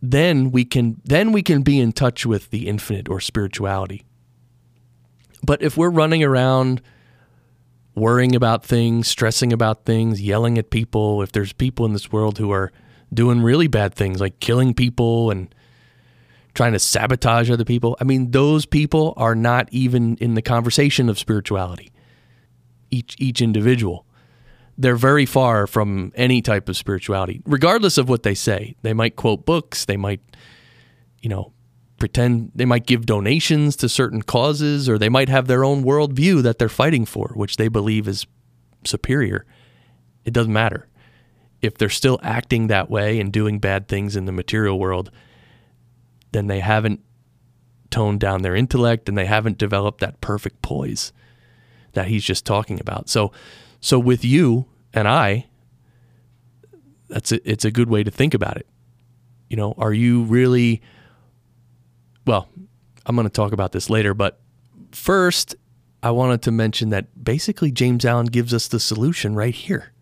Then 0.00 0.50
we 0.50 0.64
can 0.64 1.02
then 1.04 1.30
we 1.30 1.42
can 1.42 1.60
be 1.60 1.78
in 1.78 1.92
touch 1.92 2.24
with 2.24 2.48
the 2.48 2.68
infinite 2.68 3.06
or 3.06 3.20
spirituality. 3.20 4.06
But 5.42 5.60
if 5.60 5.76
we're 5.76 5.90
running 5.90 6.24
around 6.24 6.80
worrying 7.94 8.34
about 8.34 8.64
things, 8.64 9.08
stressing 9.08 9.52
about 9.52 9.84
things, 9.84 10.22
yelling 10.22 10.56
at 10.56 10.70
people, 10.70 11.20
if 11.20 11.32
there's 11.32 11.52
people 11.52 11.84
in 11.84 11.92
this 11.92 12.10
world 12.10 12.38
who 12.38 12.50
are 12.50 12.72
doing 13.12 13.42
really 13.42 13.66
bad 13.66 13.94
things 13.94 14.22
like 14.22 14.40
killing 14.40 14.72
people 14.72 15.30
and 15.30 15.54
trying 16.54 16.72
to 16.72 16.78
sabotage 16.78 17.50
other 17.50 17.64
people. 17.64 17.96
I 18.00 18.04
mean, 18.04 18.30
those 18.30 18.66
people 18.66 19.14
are 19.16 19.34
not 19.34 19.68
even 19.72 20.16
in 20.16 20.34
the 20.34 20.42
conversation 20.42 21.08
of 21.08 21.18
spirituality. 21.18 21.92
Each 22.90 23.14
each 23.18 23.42
individual. 23.42 24.06
They're 24.76 24.96
very 24.96 25.26
far 25.26 25.66
from 25.66 26.12
any 26.14 26.40
type 26.40 26.68
of 26.68 26.76
spirituality, 26.76 27.42
regardless 27.44 27.98
of 27.98 28.08
what 28.08 28.22
they 28.22 28.34
say. 28.34 28.76
They 28.82 28.92
might 28.92 29.16
quote 29.16 29.44
books, 29.44 29.84
they 29.84 29.96
might, 29.96 30.20
you 31.20 31.28
know, 31.28 31.52
pretend 31.98 32.52
they 32.54 32.64
might 32.64 32.86
give 32.86 33.04
donations 33.04 33.74
to 33.76 33.88
certain 33.88 34.22
causes, 34.22 34.88
or 34.88 34.96
they 34.96 35.08
might 35.08 35.28
have 35.28 35.48
their 35.48 35.64
own 35.64 35.84
worldview 35.84 36.42
that 36.42 36.58
they're 36.58 36.68
fighting 36.68 37.04
for, 37.04 37.32
which 37.34 37.56
they 37.56 37.68
believe 37.68 38.06
is 38.06 38.26
superior. 38.84 39.44
It 40.24 40.32
doesn't 40.32 40.52
matter. 40.52 40.88
If 41.60 41.76
they're 41.76 41.88
still 41.88 42.20
acting 42.22 42.68
that 42.68 42.88
way 42.88 43.18
and 43.18 43.32
doing 43.32 43.58
bad 43.58 43.88
things 43.88 44.14
in 44.14 44.26
the 44.26 44.32
material 44.32 44.78
world, 44.78 45.10
then 46.32 46.46
they 46.46 46.60
haven't 46.60 47.00
toned 47.90 48.20
down 48.20 48.42
their 48.42 48.54
intellect 48.54 49.08
and 49.08 49.16
they 49.16 49.26
haven't 49.26 49.58
developed 49.58 50.00
that 50.00 50.20
perfect 50.20 50.62
poise 50.62 51.12
that 51.92 52.08
he's 52.08 52.24
just 52.24 52.44
talking 52.44 52.80
about. 52.80 53.08
So 53.08 53.32
so 53.80 53.98
with 53.98 54.24
you 54.24 54.66
and 54.92 55.08
I 55.08 55.46
that's 57.08 57.32
a, 57.32 57.50
it's 57.50 57.64
a 57.64 57.70
good 57.70 57.88
way 57.88 58.04
to 58.04 58.10
think 58.10 58.34
about 58.34 58.56
it. 58.56 58.66
You 59.48 59.56
know, 59.56 59.74
are 59.78 59.92
you 59.92 60.24
really 60.24 60.82
well, 62.26 62.48
I'm 63.06 63.16
going 63.16 63.26
to 63.26 63.32
talk 63.32 63.52
about 63.52 63.72
this 63.72 63.88
later, 63.88 64.12
but 64.12 64.40
first 64.92 65.56
I 66.02 66.10
wanted 66.10 66.42
to 66.42 66.52
mention 66.52 66.90
that 66.90 67.24
basically 67.24 67.72
James 67.72 68.04
Allen 68.04 68.26
gives 68.26 68.52
us 68.52 68.68
the 68.68 68.78
solution 68.78 69.34
right 69.34 69.54
here. 69.54 69.92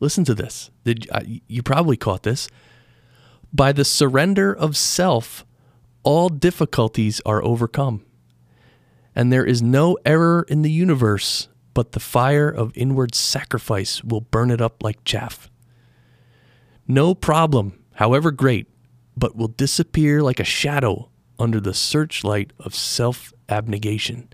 Listen 0.00 0.24
to 0.24 0.34
this. 0.34 0.70
Did 0.84 1.08
uh, 1.10 1.22
you 1.24 1.62
probably 1.62 1.96
caught 1.96 2.22
this? 2.22 2.48
By 3.52 3.72
the 3.72 3.84
surrender 3.84 4.52
of 4.52 4.76
self, 4.76 5.44
all 6.02 6.28
difficulties 6.28 7.20
are 7.24 7.42
overcome. 7.42 8.04
And 9.14 9.32
there 9.32 9.44
is 9.44 9.62
no 9.62 9.98
error 10.04 10.46
in 10.48 10.62
the 10.62 10.70
universe 10.70 11.48
but 11.78 11.92
the 11.92 12.00
fire 12.00 12.48
of 12.48 12.76
inward 12.76 13.14
sacrifice 13.14 14.02
will 14.02 14.20
burn 14.20 14.50
it 14.50 14.60
up 14.60 14.82
like 14.82 15.04
chaff. 15.04 15.48
No 16.88 17.14
problem, 17.14 17.78
however 17.94 18.32
great, 18.32 18.66
but 19.16 19.36
will 19.36 19.46
disappear 19.46 20.20
like 20.20 20.40
a 20.40 20.44
shadow 20.44 21.08
under 21.38 21.60
the 21.60 21.72
searchlight 21.72 22.52
of 22.58 22.74
self 22.74 23.32
abnegation. 23.48 24.28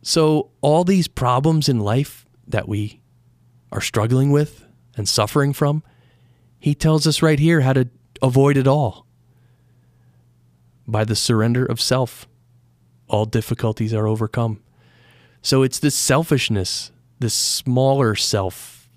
So, 0.00 0.52
all 0.60 0.84
these 0.84 1.08
problems 1.08 1.68
in 1.68 1.80
life 1.80 2.24
that 2.46 2.68
we 2.68 3.00
are 3.72 3.80
struggling 3.80 4.30
with 4.30 4.64
and 4.96 5.08
suffering 5.08 5.52
from, 5.52 5.82
he 6.58 6.74
tells 6.74 7.06
us 7.06 7.22
right 7.22 7.38
here 7.38 7.60
how 7.60 7.72
to 7.72 7.88
avoid 8.20 8.56
it 8.56 8.66
all 8.66 9.06
by 10.86 11.04
the 11.04 11.16
surrender 11.16 11.64
of 11.64 11.80
self. 11.80 12.26
All 13.08 13.24
difficulties 13.24 13.94
are 13.94 14.06
overcome. 14.06 14.60
So 15.42 15.62
it's 15.62 15.78
this 15.78 15.94
selfishness, 15.94 16.90
this 17.20 17.34
smaller 17.34 18.14
self, 18.14 18.88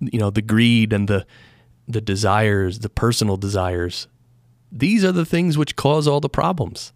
you 0.00 0.18
know, 0.18 0.30
the 0.30 0.42
greed 0.42 0.92
and 0.92 1.08
the 1.08 1.26
the 1.88 2.00
desires, 2.00 2.78
the 2.78 2.88
personal 2.88 3.36
desires. 3.36 4.08
These 4.70 5.04
are 5.04 5.12
the 5.12 5.26
things 5.26 5.58
which 5.58 5.76
cause 5.76 6.06
all 6.06 6.20
the 6.20 6.28
problems. 6.28 6.92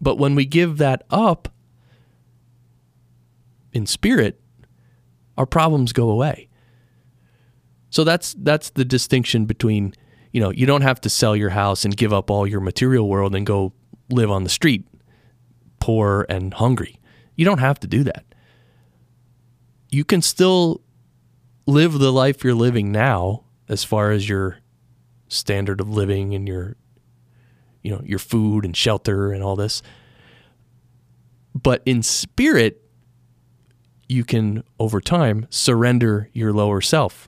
But 0.00 0.16
when 0.16 0.34
we 0.34 0.44
give 0.44 0.78
that 0.78 1.02
up 1.10 1.48
in 3.72 3.86
spirit, 3.86 4.40
our 5.36 5.46
problems 5.46 5.92
go 5.92 6.10
away. 6.10 6.47
So 7.90 8.04
that's 8.04 8.34
that's 8.38 8.70
the 8.70 8.84
distinction 8.84 9.46
between, 9.46 9.94
you 10.32 10.40
know, 10.40 10.50
you 10.50 10.66
don't 10.66 10.82
have 10.82 11.00
to 11.02 11.08
sell 11.08 11.34
your 11.34 11.50
house 11.50 11.84
and 11.84 11.96
give 11.96 12.12
up 12.12 12.30
all 12.30 12.46
your 12.46 12.60
material 12.60 13.08
world 13.08 13.34
and 13.34 13.46
go 13.46 13.72
live 14.10 14.30
on 14.30 14.44
the 14.44 14.50
street, 14.50 14.86
poor 15.80 16.26
and 16.28 16.54
hungry. 16.54 17.00
You 17.36 17.44
don't 17.44 17.58
have 17.58 17.80
to 17.80 17.86
do 17.86 18.04
that. 18.04 18.24
You 19.90 20.04
can 20.04 20.20
still 20.20 20.82
live 21.66 21.98
the 21.98 22.12
life 22.12 22.44
you're 22.44 22.54
living 22.54 22.92
now 22.92 23.44
as 23.68 23.84
far 23.84 24.10
as 24.10 24.28
your 24.28 24.58
standard 25.28 25.80
of 25.80 25.88
living 25.88 26.34
and 26.34 26.48
your 26.48 26.76
you 27.82 27.92
know, 27.92 28.02
your 28.04 28.18
food 28.18 28.64
and 28.64 28.76
shelter 28.76 29.32
and 29.32 29.42
all 29.42 29.56
this. 29.56 29.82
But 31.54 31.82
in 31.86 32.02
spirit, 32.02 32.82
you 34.08 34.24
can 34.24 34.62
over 34.78 35.00
time 35.00 35.46
surrender 35.50 36.28
your 36.32 36.52
lower 36.52 36.80
self 36.80 37.27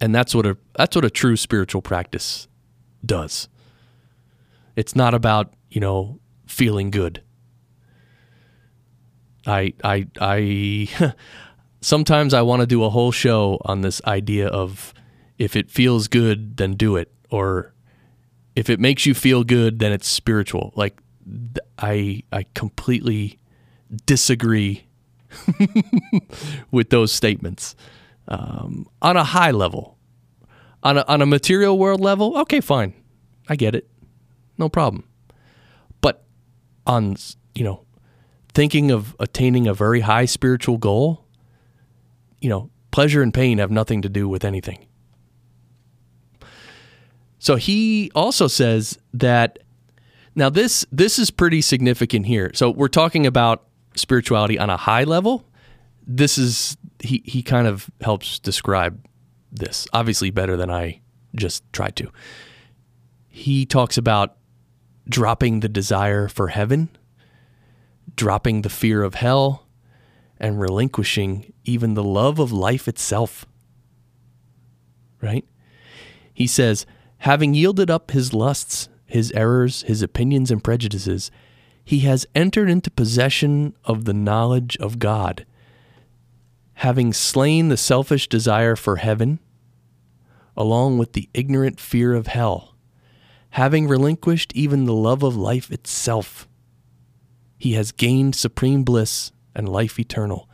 and 0.00 0.14
that's 0.14 0.34
what 0.34 0.46
a 0.46 0.56
that's 0.76 0.96
what 0.96 1.04
a 1.04 1.10
true 1.10 1.36
spiritual 1.36 1.82
practice 1.82 2.48
does. 3.04 3.48
It's 4.76 4.96
not 4.96 5.14
about, 5.14 5.54
you 5.70 5.80
know, 5.80 6.20
feeling 6.46 6.90
good. 6.90 7.22
I 9.46 9.74
I 9.82 10.06
I 10.20 11.14
sometimes 11.80 12.34
I 12.34 12.42
want 12.42 12.60
to 12.60 12.66
do 12.66 12.82
a 12.84 12.90
whole 12.90 13.12
show 13.12 13.60
on 13.64 13.82
this 13.82 14.00
idea 14.06 14.48
of 14.48 14.92
if 15.38 15.56
it 15.56 15.70
feels 15.70 16.08
good, 16.08 16.56
then 16.56 16.74
do 16.74 16.96
it 16.96 17.12
or 17.30 17.72
if 18.56 18.70
it 18.70 18.78
makes 18.78 19.04
you 19.06 19.14
feel 19.14 19.44
good, 19.44 19.78
then 19.80 19.92
it's 19.92 20.08
spiritual. 20.08 20.72
Like 20.76 21.00
I 21.78 22.22
I 22.32 22.46
completely 22.54 23.38
disagree 24.06 24.86
with 26.70 26.90
those 26.90 27.12
statements 27.12 27.74
um, 28.28 28.88
on 29.02 29.16
a 29.16 29.24
high 29.24 29.50
level 29.50 29.94
on 30.84 30.98
a, 30.98 31.04
on 31.08 31.22
a 31.22 31.26
material 31.26 31.78
world 31.78 32.00
level, 32.00 32.36
okay, 32.38 32.60
fine. 32.60 32.92
I 33.48 33.56
get 33.56 33.74
it. 33.74 33.88
No 34.58 34.68
problem. 34.68 35.04
But 36.00 36.24
on, 36.86 37.16
you 37.54 37.64
know, 37.64 37.84
thinking 38.52 38.90
of 38.90 39.16
attaining 39.18 39.66
a 39.66 39.74
very 39.74 40.00
high 40.00 40.26
spiritual 40.26 40.76
goal, 40.76 41.24
you 42.40 42.50
know, 42.50 42.70
pleasure 42.90 43.22
and 43.22 43.32
pain 43.32 43.58
have 43.58 43.70
nothing 43.70 44.02
to 44.02 44.08
do 44.08 44.28
with 44.28 44.44
anything. 44.44 44.86
So 47.38 47.56
he 47.56 48.10
also 48.14 48.46
says 48.46 48.98
that 49.12 49.58
now 50.34 50.48
this 50.48 50.86
this 50.90 51.18
is 51.18 51.30
pretty 51.30 51.60
significant 51.60 52.26
here. 52.26 52.50
So 52.54 52.70
we're 52.70 52.88
talking 52.88 53.26
about 53.26 53.64
spirituality 53.96 54.58
on 54.58 54.70
a 54.70 54.76
high 54.76 55.04
level. 55.04 55.44
This 56.06 56.38
is 56.38 56.76
he 57.04 57.22
he 57.24 57.42
kind 57.42 57.66
of 57.66 57.90
helps 58.00 58.38
describe 58.38 59.06
this, 59.52 59.86
obviously 59.92 60.30
better 60.30 60.56
than 60.56 60.70
I 60.70 61.00
just 61.34 61.62
tried 61.72 61.96
to. 61.96 62.10
He 63.28 63.66
talks 63.66 63.96
about 63.96 64.36
dropping 65.08 65.60
the 65.60 65.68
desire 65.68 66.28
for 66.28 66.48
heaven, 66.48 66.88
dropping 68.16 68.62
the 68.62 68.70
fear 68.70 69.02
of 69.02 69.14
hell, 69.14 69.66
and 70.38 70.60
relinquishing 70.60 71.52
even 71.64 71.94
the 71.94 72.04
love 72.04 72.38
of 72.38 72.52
life 72.52 72.88
itself. 72.88 73.46
Right? 75.20 75.44
He 76.32 76.46
says, 76.46 76.86
having 77.18 77.54
yielded 77.54 77.90
up 77.90 78.10
his 78.10 78.34
lusts, 78.34 78.88
his 79.06 79.32
errors, 79.32 79.82
his 79.82 80.02
opinions, 80.02 80.50
and 80.50 80.62
prejudices, 80.62 81.30
he 81.84 82.00
has 82.00 82.26
entered 82.34 82.68
into 82.68 82.90
possession 82.90 83.74
of 83.84 84.04
the 84.04 84.14
knowledge 84.14 84.76
of 84.78 84.98
God. 84.98 85.46
Having 86.74 87.12
slain 87.12 87.68
the 87.68 87.76
selfish 87.76 88.28
desire 88.28 88.76
for 88.76 88.96
heaven, 88.96 89.38
along 90.56 90.98
with 90.98 91.12
the 91.12 91.28
ignorant 91.32 91.80
fear 91.80 92.14
of 92.14 92.26
hell, 92.26 92.74
having 93.50 93.86
relinquished 93.86 94.52
even 94.54 94.84
the 94.84 94.94
love 94.94 95.22
of 95.22 95.36
life 95.36 95.70
itself. 95.70 96.48
He 97.56 97.74
has 97.74 97.92
gained 97.92 98.34
supreme 98.34 98.82
bliss 98.82 99.32
and 99.54 99.68
life 99.68 99.98
eternal, 99.98 100.48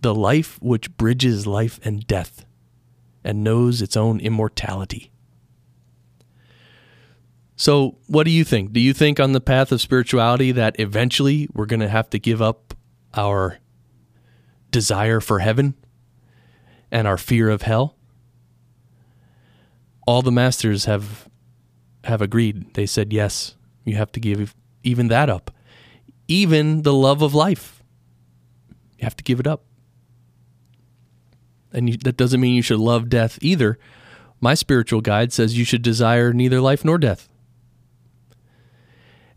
the 0.00 0.14
life 0.14 0.58
which 0.62 0.96
bridges 0.96 1.46
life 1.46 1.80
and 1.84 2.06
death 2.06 2.44
and 3.24 3.42
knows 3.42 3.82
its 3.82 3.96
own 3.96 4.20
immortality. 4.20 5.10
So, 7.56 7.96
what 8.06 8.24
do 8.24 8.30
you 8.30 8.44
think? 8.44 8.72
Do 8.72 8.80
you 8.80 8.92
think 8.92 9.18
on 9.18 9.32
the 9.32 9.40
path 9.40 9.72
of 9.72 9.80
spirituality 9.80 10.52
that 10.52 10.78
eventually 10.78 11.48
we're 11.52 11.66
going 11.66 11.80
to 11.80 11.88
have 11.88 12.08
to 12.10 12.18
give 12.18 12.40
up 12.40 12.74
our 13.14 13.58
desire 14.70 15.20
for 15.20 15.38
heaven 15.40 15.74
and 16.90 17.06
our 17.06 17.16
fear 17.16 17.48
of 17.48 17.62
hell? 17.62 17.96
all 20.06 20.22
the 20.22 20.32
masters 20.32 20.84
have 20.84 21.28
have 22.04 22.22
agreed. 22.22 22.74
They 22.74 22.86
said 22.86 23.12
yes, 23.12 23.56
you 23.84 23.96
have 23.96 24.12
to 24.12 24.20
give 24.20 24.54
even 24.82 25.08
that 25.08 25.28
up. 25.28 25.50
Even 26.28 26.82
the 26.82 26.94
love 26.94 27.20
of 27.20 27.34
life. 27.34 27.82
You 28.98 29.04
have 29.04 29.16
to 29.16 29.24
give 29.24 29.40
it 29.40 29.46
up. 29.46 29.64
And 31.72 31.90
you, 31.90 31.96
that 31.98 32.16
doesn't 32.16 32.40
mean 32.40 32.54
you 32.54 32.62
should 32.62 32.78
love 32.78 33.08
death 33.08 33.38
either. 33.42 33.78
My 34.40 34.54
spiritual 34.54 35.00
guide 35.00 35.32
says 35.32 35.58
you 35.58 35.64
should 35.64 35.82
desire 35.82 36.32
neither 36.32 36.60
life 36.60 36.84
nor 36.84 36.96
death. 36.96 37.28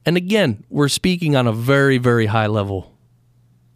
And 0.06 0.16
again, 0.16 0.64
we're 0.70 0.88
speaking 0.88 1.36
on 1.36 1.48
a 1.48 1.52
very, 1.52 1.98
very 1.98 2.28
high 2.28 2.48
level 2.48 2.96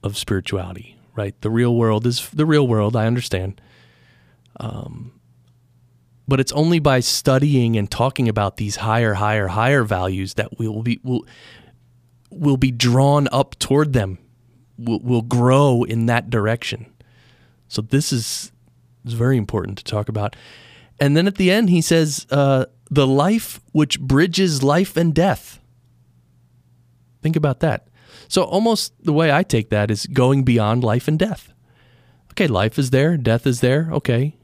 of 0.04 0.18
spirituality, 0.18 0.96
right? 1.16 1.40
The 1.42 1.50
real 1.50 1.76
world 1.76 2.06
is 2.06 2.30
the 2.32 2.46
real 2.46 2.68
world, 2.68 2.96
I 2.96 3.06
understand. 3.06 3.62
Um, 4.60 5.20
but 6.28 6.40
it's 6.40 6.52
only 6.54 6.80
by 6.80 7.00
studying 7.00 7.76
and 7.76 7.90
talking 7.90 8.30
about 8.30 8.58
these 8.58 8.78
higher, 8.78 9.16
higher, 9.16 9.48
higher 9.48 9.84
values 9.84 10.36
that 10.36 10.58
we 10.58 10.68
will 10.68 10.84
be 10.84 11.00
will 11.04 11.26
will 12.32 12.58
be 12.58 12.72
drawn 12.72 13.28
up 13.32 13.58
toward 13.60 13.94
them. 13.94 14.18
Will 14.78 15.00
will 15.00 15.22
grow 15.22 15.84
in 15.84 16.06
that 16.08 16.30
direction. 16.30 16.86
So 17.68 17.82
this 17.82 18.14
is 18.14 18.52
is 19.06 19.14
very 19.14 19.38
important 19.38 19.78
to 19.80 19.84
talk 19.84 20.10
about. 20.10 20.36
And 21.00 21.18
then 21.18 21.28
at 21.28 21.36
the 21.36 21.52
end, 21.52 21.70
he 21.70 21.82
says, 21.82 22.26
uh, 22.32 22.66
"The 22.90 23.08
life 23.08 23.60
which 23.72 24.00
bridges 24.00 24.64
life 24.64 24.96
and 24.96 25.14
death." 25.14 25.60
Think 27.22 27.36
about 27.36 27.60
that. 27.60 27.88
So 28.34 28.42
almost 28.42 28.94
the 29.00 29.14
way 29.14 29.32
I 29.32 29.44
take 29.44 29.70
that 29.70 29.92
is 29.92 30.08
going 30.08 30.42
beyond 30.42 30.84
life 30.84 31.08
and 31.08 31.20
death. 31.20 31.54
Okay, 32.32 32.48
life 32.48 32.80
is 32.80 32.90
there, 32.90 33.16
death 33.16 33.46
is 33.46 33.62
there. 33.62 33.90
Okay, 33.92 34.36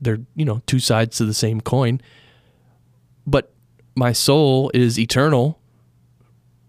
they're 0.00 0.20
you 0.36 0.44
know 0.44 0.62
two 0.66 0.78
sides 0.78 1.16
to 1.16 1.24
the 1.24 1.34
same 1.34 1.60
coin. 1.60 2.00
But 3.26 3.52
my 3.96 4.12
soul 4.12 4.70
is 4.72 5.00
eternal 5.00 5.58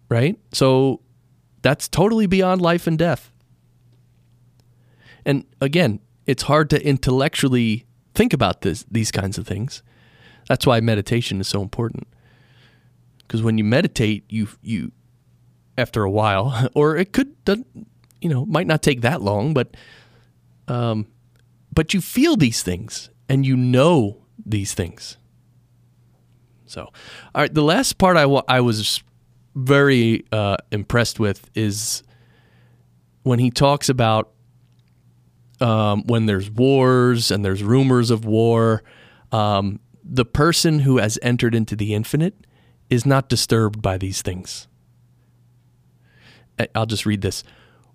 right? 0.10 0.40
So 0.52 1.02
that's 1.62 1.88
totally 1.88 2.26
beyond 2.26 2.64
life 2.64 2.88
and 2.88 2.98
death. 2.98 3.32
And 5.28 5.46
again 5.62 6.00
it's 6.26 6.44
hard 6.44 6.72
to 6.72 6.84
intellectually 6.84 7.86
think 8.16 8.34
about 8.34 8.62
this 8.62 8.86
these 8.90 9.12
kinds 9.12 9.38
of 9.38 9.46
things. 9.46 9.84
That's 10.50 10.66
why 10.66 10.80
meditation 10.80 11.40
is 11.40 11.48
so 11.48 11.62
important. 11.62 12.08
Because 13.20 13.44
when 13.44 13.60
you 13.60 13.64
meditate 13.64 14.24
you 14.30 14.48
you 14.64 14.94
after 15.78 16.03
a 16.03 16.11
while 16.11 16.69
or 16.76 16.95
it 16.97 17.11
could 17.13 17.36
you 18.21 18.30
know 18.30 18.45
might 18.45 18.67
not 18.67 18.82
take 18.82 19.01
that 19.01 19.21
long 19.21 19.53
but 19.53 19.76
um 20.67 21.07
but 21.74 21.93
you 21.93 22.01
feel 22.01 22.36
these 22.36 22.61
things 22.61 23.09
and 23.28 23.45
you 23.45 23.57
know 23.57 24.24
these 24.45 24.74
things. 24.74 25.17
So, 26.65 26.82
all 26.84 27.41
right, 27.41 27.53
the 27.53 27.63
last 27.63 27.97
part 27.97 28.17
I, 28.17 28.24
I 28.24 28.61
was 28.61 29.03
very 29.55 30.26
uh, 30.32 30.57
impressed 30.71 31.19
with 31.19 31.49
is 31.53 32.03
when 33.24 33.39
he 33.39 33.51
talks 33.51 33.89
about 33.89 34.32
um, 35.59 36.03
when 36.07 36.26
there's 36.26 36.49
wars 36.49 37.32
and 37.32 37.45
there's 37.45 37.63
rumors 37.63 38.09
of 38.09 38.26
war, 38.26 38.84
um, 39.32 39.80
the 40.03 40.26
person 40.26 40.80
who 40.80 40.97
has 40.97 41.17
entered 41.21 41.55
into 41.55 41.76
the 41.76 41.93
infinite 41.93 42.47
is 42.89 43.05
not 43.05 43.30
disturbed 43.30 43.82
by 43.82 43.97
these 43.97 44.21
things. 44.21 44.67
Eh, 46.60 46.68
I'll 46.76 46.86
just 46.86 47.06
read 47.06 47.22
this. 47.22 47.43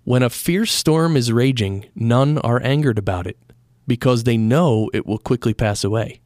When 0.03 0.23
a 0.23 0.29
fierce 0.29 0.71
storm 0.71 1.15
is 1.15 1.31
raging, 1.31 1.85
none 1.95 2.37
are 2.39 2.61
angered 2.63 2.97
about 2.97 3.27
it, 3.27 3.37
because 3.87 4.23
they 4.23 4.37
know 4.37 4.89
it 4.93 5.05
will 5.05 5.17
quickly 5.17 5.53
pass 5.53 5.83
away. 5.83 6.21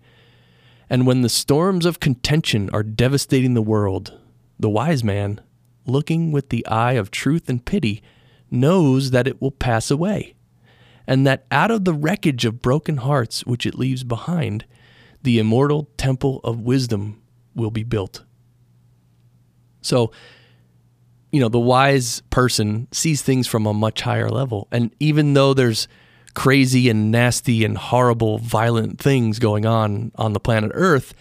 And 0.90 1.08
when 1.08 1.22
the 1.22 1.30
storms 1.30 1.86
of 1.86 2.00
contention 2.00 2.70
are 2.72 2.84
devastating 2.84 3.54
the 3.54 3.62
world, 3.62 4.18
the 4.60 4.70
wise 4.70 5.04
man, 5.04 5.42
looking 5.86 6.32
with 6.32 6.50
the 6.50 6.66
eye 6.68 6.94
of 6.94 7.12
truth 7.12 7.50
and 7.50 7.66
pity, 7.66 8.02
knows 8.50 9.12
that 9.12 9.28
it 9.28 9.42
will 9.42 9.52
pass 9.52 9.90
away, 9.90 10.36
and 11.08 11.26
that 11.26 11.46
out 11.52 11.72
of 11.72 11.84
the 11.84 11.94
wreckage 11.94 12.46
of 12.46 12.62
broken 12.62 12.98
hearts 12.98 13.46
which 13.46 13.66
it 13.66 13.76
leaves 13.76 14.04
behind, 14.04 14.66
the 15.24 15.40
immortal 15.40 15.90
temple 15.98 16.40
of 16.44 16.62
wisdom 16.62 17.22
will 17.56 17.72
be 17.72 17.84
built. 17.84 18.24
So, 19.82 20.12
you 21.34 21.40
know, 21.40 21.50
the 21.50 21.60
wise 21.60 22.22
person 22.30 22.88
sees 22.92 23.24
things 23.24 23.48
from 23.48 23.66
a 23.66 23.74
much 23.74 24.02
higher 24.02 24.30
level. 24.30 24.68
And 24.72 24.96
even 25.00 25.34
though 25.34 25.56
there's 25.56 25.88
crazy 26.36 26.90
and 26.90 27.12
nasty 27.12 27.66
and 27.66 27.76
horrible, 27.76 28.38
violent 28.38 29.00
things 29.00 29.40
going 29.40 29.66
on 29.66 30.12
on 30.16 30.34
the 30.34 30.40
planet 30.40 30.72
Earth, 30.76 31.16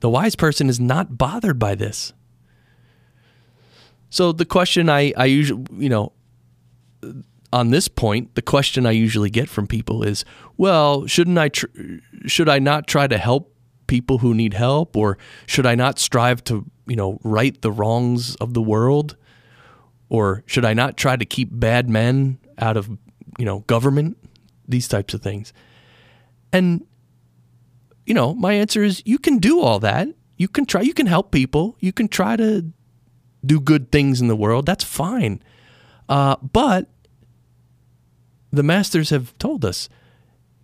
the 0.00 0.10
wise 0.10 0.34
person 0.34 0.68
is 0.68 0.80
not 0.80 1.16
bothered 1.16 1.56
by 1.56 1.76
this. 1.76 2.14
So 4.10 4.32
the 4.32 4.44
question 4.44 4.90
I, 4.90 5.12
I 5.16 5.26
usually, 5.26 5.64
you 5.76 5.88
know, 5.88 6.12
on 7.52 7.70
this 7.70 7.86
point, 7.86 8.34
the 8.34 8.42
question 8.42 8.86
I 8.86 8.90
usually 8.90 9.30
get 9.30 9.48
from 9.48 9.68
people 9.68 10.02
is, 10.02 10.24
well, 10.56 11.06
shouldn't 11.06 11.38
I, 11.38 11.50
tr- 11.50 11.66
should 12.26 12.48
I 12.48 12.58
not 12.58 12.88
try 12.88 13.06
to 13.06 13.18
help 13.18 13.54
people 13.86 14.18
who 14.18 14.34
need 14.34 14.54
help, 14.54 14.96
or 14.96 15.16
should 15.46 15.64
I 15.64 15.76
not 15.76 16.00
strive 16.00 16.42
to, 16.44 16.66
you 16.86 16.96
know, 16.96 17.18
right 17.22 17.60
the 17.62 17.72
wrongs 17.72 18.36
of 18.36 18.54
the 18.54 18.62
world, 18.62 19.16
or 20.08 20.42
should 20.46 20.64
I 20.64 20.74
not 20.74 20.96
try 20.96 21.16
to 21.16 21.24
keep 21.24 21.48
bad 21.52 21.88
men 21.88 22.38
out 22.58 22.76
of, 22.76 22.88
you 23.38 23.44
know, 23.44 23.60
government, 23.60 24.16
these 24.68 24.88
types 24.88 25.14
of 25.14 25.22
things, 25.22 25.52
and 26.52 26.84
you 28.06 28.14
know, 28.14 28.34
my 28.34 28.52
answer 28.54 28.84
is 28.84 29.02
you 29.04 29.18
can 29.18 29.38
do 29.38 29.60
all 29.60 29.80
that. 29.80 30.08
You 30.36 30.48
can 30.48 30.64
try. 30.64 30.82
You 30.82 30.94
can 30.94 31.06
help 31.06 31.32
people. 31.32 31.76
You 31.80 31.92
can 31.92 32.08
try 32.08 32.36
to 32.36 32.72
do 33.44 33.60
good 33.60 33.90
things 33.90 34.20
in 34.20 34.28
the 34.28 34.36
world. 34.36 34.64
That's 34.66 34.84
fine. 34.84 35.42
Uh, 36.08 36.36
but 36.36 36.88
the 38.52 38.62
masters 38.62 39.10
have 39.10 39.36
told 39.38 39.64
us 39.64 39.88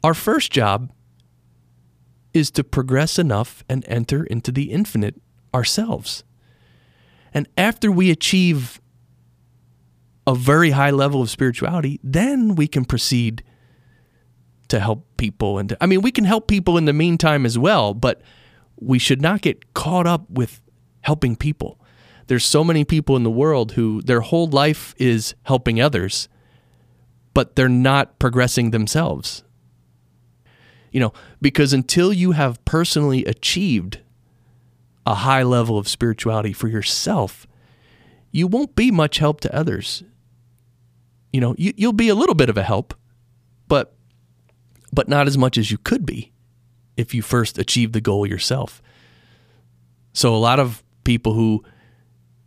our 0.05 0.15
first 0.15 0.53
job 0.53 0.93
is 2.33 2.51
to 2.53 2.65
progress 2.65 3.19
enough 3.19 3.65
and 3.69 3.85
enter 3.89 4.25
into 4.25 4.53
the 4.53 4.71
infinite 4.71 5.21
ourselves. 5.55 6.25
And 7.35 7.49
after 7.57 7.91
we 7.91 8.11
achieve 8.11 8.81
a 10.27 10.35
very 10.35 10.71
high 10.71 10.91
level 10.91 11.23
of 11.23 11.31
spirituality, 11.31 11.99
then 12.03 12.55
we 12.55 12.67
can 12.67 12.85
proceed 12.85 13.43
to 14.69 14.81
help 14.81 15.07
people. 15.17 15.59
And 15.59 15.71
to, 15.71 15.79
I 15.81 15.87
mean, 15.87 16.03
we 16.03 16.13
can 16.13 16.25
help 16.25 16.47
people 16.47 16.79
in 16.79 16.85
the 16.85 16.93
meantime 16.93 17.45
as 17.45 17.59
well, 17.59 17.95
but 17.95 18.23
we 18.81 18.99
should 18.99 19.21
not 19.21 19.43
get 19.43 19.75
caught 19.75 20.07
up 20.07 20.29
with 20.31 20.61
helping 21.01 21.37
people. 21.37 21.81
There's 22.29 22.45
so 22.45 22.63
many 22.63 22.85
people 22.85 23.17
in 23.17 23.25
the 23.25 23.31
world 23.31 23.73
who 23.73 24.01
their 24.03 24.21
whole 24.21 24.47
life 24.47 24.95
is 24.99 25.35
helping 25.45 25.81
others 25.81 26.29
but 27.35 27.57
they're 27.57 27.69
not 27.69 28.19
progressing 28.19 28.71
themselves. 28.71 29.43
You 30.91 31.01
know, 31.01 31.13
because 31.41 31.73
until 31.73 32.13
you 32.13 32.33
have 32.33 32.63
personally 32.65 33.25
achieved 33.25 34.01
a 35.07 35.15
high 35.15 35.43
level 35.43 35.79
of 35.79 35.89
spirituality 35.89 36.53
for 36.53 36.69
yourself, 36.69 37.47
you 38.31 38.47
won't 38.47 38.75
be 38.75 38.91
much 38.91 39.19
help 39.19 39.41
to 39.41 39.55
others. 39.55 40.03
You 41.33 41.41
know, 41.41 41.55
you, 41.59 41.73
you'll 41.77 41.93
be 41.93 42.09
a 42.09 42.15
little 42.15 42.35
bit 42.35 42.49
of 42.49 42.57
a 42.57 42.63
help, 42.63 42.95
but 43.69 43.95
but 44.93 45.09
not 45.09 45.27
as 45.27 45.39
much 45.39 45.57
as 45.57 45.71
you 45.71 45.79
could 45.79 46.05
be 46.05 46.33
if 46.97 47.15
you 47.15 47.23
first 47.23 47.59
achieve 47.59 47.93
the 47.93 48.01
goal 48.01 48.27
yourself. 48.27 48.83
So 50.13 50.35
a 50.35 50.37
lot 50.37 50.61
of 50.61 50.83
people 51.05 51.33
who 51.33 51.65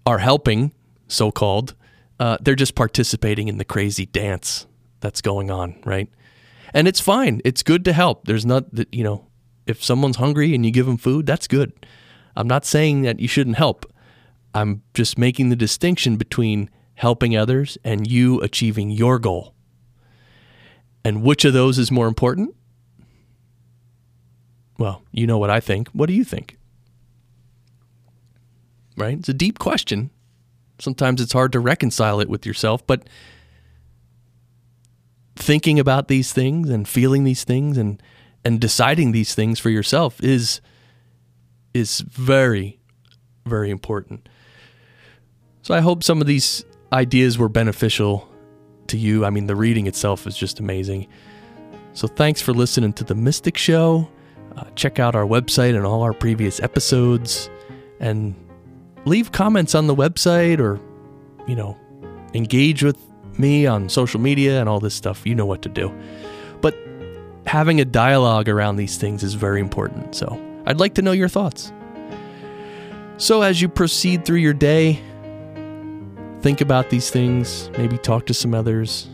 are 0.06 0.20
helping, 0.20 0.72
so 1.08 1.32
called, 1.32 1.74
uh, 2.20 2.38
they're 2.41 2.56
just 2.56 2.76
participating 2.76 3.47
in 3.47 3.58
the 3.58 3.66
crazy 3.66 4.06
dance 4.06 4.68
that's 4.99 5.22
going 5.22 5.49
on, 5.49 5.82
right? 5.86 6.10
And 6.74 6.88
it's 6.88 6.99
fine. 6.99 7.41
It's 7.43 7.64
good 7.64 7.84
to 7.86 7.93
help. 7.93 8.26
There's 8.26 8.45
not 8.45 8.74
that, 8.76 8.93
you 8.93 9.03
know, 9.03 9.28
if 9.66 9.84
someone's 9.84 10.18
hungry 10.18 10.53
and 10.53 10.64
you 10.66 10.72
give 10.72 10.86
them 10.86 10.97
food, 10.97 11.26
that's 11.26 11.47
good. 11.47 11.74
I'm 12.36 12.48
not 12.48 12.66
saying 12.66 13.04
that 13.04 13.20
you 13.20 13.28
shouldn't 13.28 13.58
help. 13.58 13.92
I'm 14.54 14.84
just 14.94 15.18
making 15.18 15.50
the 15.50 15.56
distinction 15.56 16.18
between 16.18 16.70
helping 16.96 17.36
others 17.36 17.78
and 17.84 18.10
you 18.10 18.40
achieving 18.42 18.90
your 18.90 19.20
goal. 19.20 19.54
And 21.04 21.24
which 21.24 21.46
of 21.46 21.54
those 21.54 21.78
is 21.78 21.92
more 21.92 22.08
important? 22.08 22.56
Well, 24.78 25.04
you 25.12 25.28
know 25.28 25.38
what 25.38 25.50
I 25.50 25.60
think. 25.60 25.90
What 25.90 26.08
do 26.08 26.14
you 26.14 26.24
think? 26.24 26.58
Right? 28.98 29.18
It's 29.18 29.30
a 29.30 29.34
deep 29.34 29.60
question. 29.60 30.10
Sometimes 30.80 31.22
it's 31.22 31.34
hard 31.34 31.52
to 31.54 31.60
reconcile 31.60 32.20
it 32.20 32.30
with 32.30 32.46
yourself, 32.46 32.86
but 32.86 33.08
thinking 35.36 35.80
about 35.80 36.08
these 36.08 36.34
things 36.34 36.70
and 36.70 36.88
feeling 36.88 37.24
these 37.24 37.44
things 37.44 37.78
and 37.78 38.02
and 38.44 38.62
deciding 38.62 39.12
these 39.12 39.34
things 39.34 39.60
for 39.60 39.70
yourself 39.70 40.24
is 40.24 40.62
is 41.76 42.00
very 42.00 42.80
very 43.46 43.70
important. 43.70 44.28
So 45.62 45.74
I 45.74 45.80
hope 45.80 46.04
some 46.04 46.22
of 46.22 46.28
these 46.28 46.66
ideas 46.92 47.38
were 47.38 47.50
beneficial 47.50 48.28
to 48.88 48.98
you. 48.98 49.26
I 49.26 49.30
mean, 49.30 49.48
the 49.48 49.56
reading 49.56 49.88
itself 49.88 50.28
is 50.28 50.36
just 50.36 50.60
amazing. 50.60 51.08
So 51.94 52.08
thanks 52.08 52.42
for 52.42 52.54
listening 52.54 52.94
to 52.94 53.04
the 53.04 53.16
Mystic 53.16 53.58
Show. 53.58 54.10
Uh, 54.58 54.64
check 54.76 55.00
out 55.00 55.16
our 55.16 55.26
website 55.26 55.76
and 55.76 55.86
all 55.86 56.02
our 56.02 56.14
previous 56.14 56.60
episodes 56.60 57.50
and 58.00 58.36
leave 59.06 59.32
comments 59.32 59.76
on 59.76 59.88
the 59.88 59.96
website 59.96 60.60
or 60.60 60.80
you 61.48 61.56
know 61.56 61.78
engage 62.34 62.84
with 62.84 62.98
me 63.38 63.66
on 63.66 63.90
social 63.90 64.20
media 64.20 64.60
and 64.60 64.70
all 64.70 64.80
this 64.80 64.96
stuff, 64.96 65.26
you 65.26 65.36
know 65.36 65.46
what 65.46 65.62
to 65.62 65.70
do. 65.70 65.94
But 66.62 66.76
having 67.46 67.82
a 67.82 67.86
dialogue 67.86 68.48
around 68.48 68.78
these 68.78 68.98
things 68.98 69.24
is 69.24 69.34
very 69.34 69.60
important. 69.60 70.16
So 70.16 70.40
I'd 70.66 70.80
like 70.80 70.95
to 70.95 71.01
know 71.01 71.11
your 71.11 71.30
thoughts. 71.30 71.72
So 73.18 73.41
as 73.41 73.61
you 73.61 73.70
proceed 73.70 74.26
through 74.26 74.39
your 74.39 74.53
day, 74.53 74.99
think 76.41 76.61
about 76.61 76.89
these 76.89 77.09
things, 77.09 77.70
maybe 77.78 77.97
talk 77.97 78.26
to 78.26 78.34
some 78.34 78.53
others. 78.53 79.07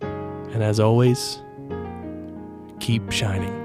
And 0.00 0.62
as 0.62 0.78
always, 0.78 1.42
keep 2.80 3.10
shining. 3.10 3.63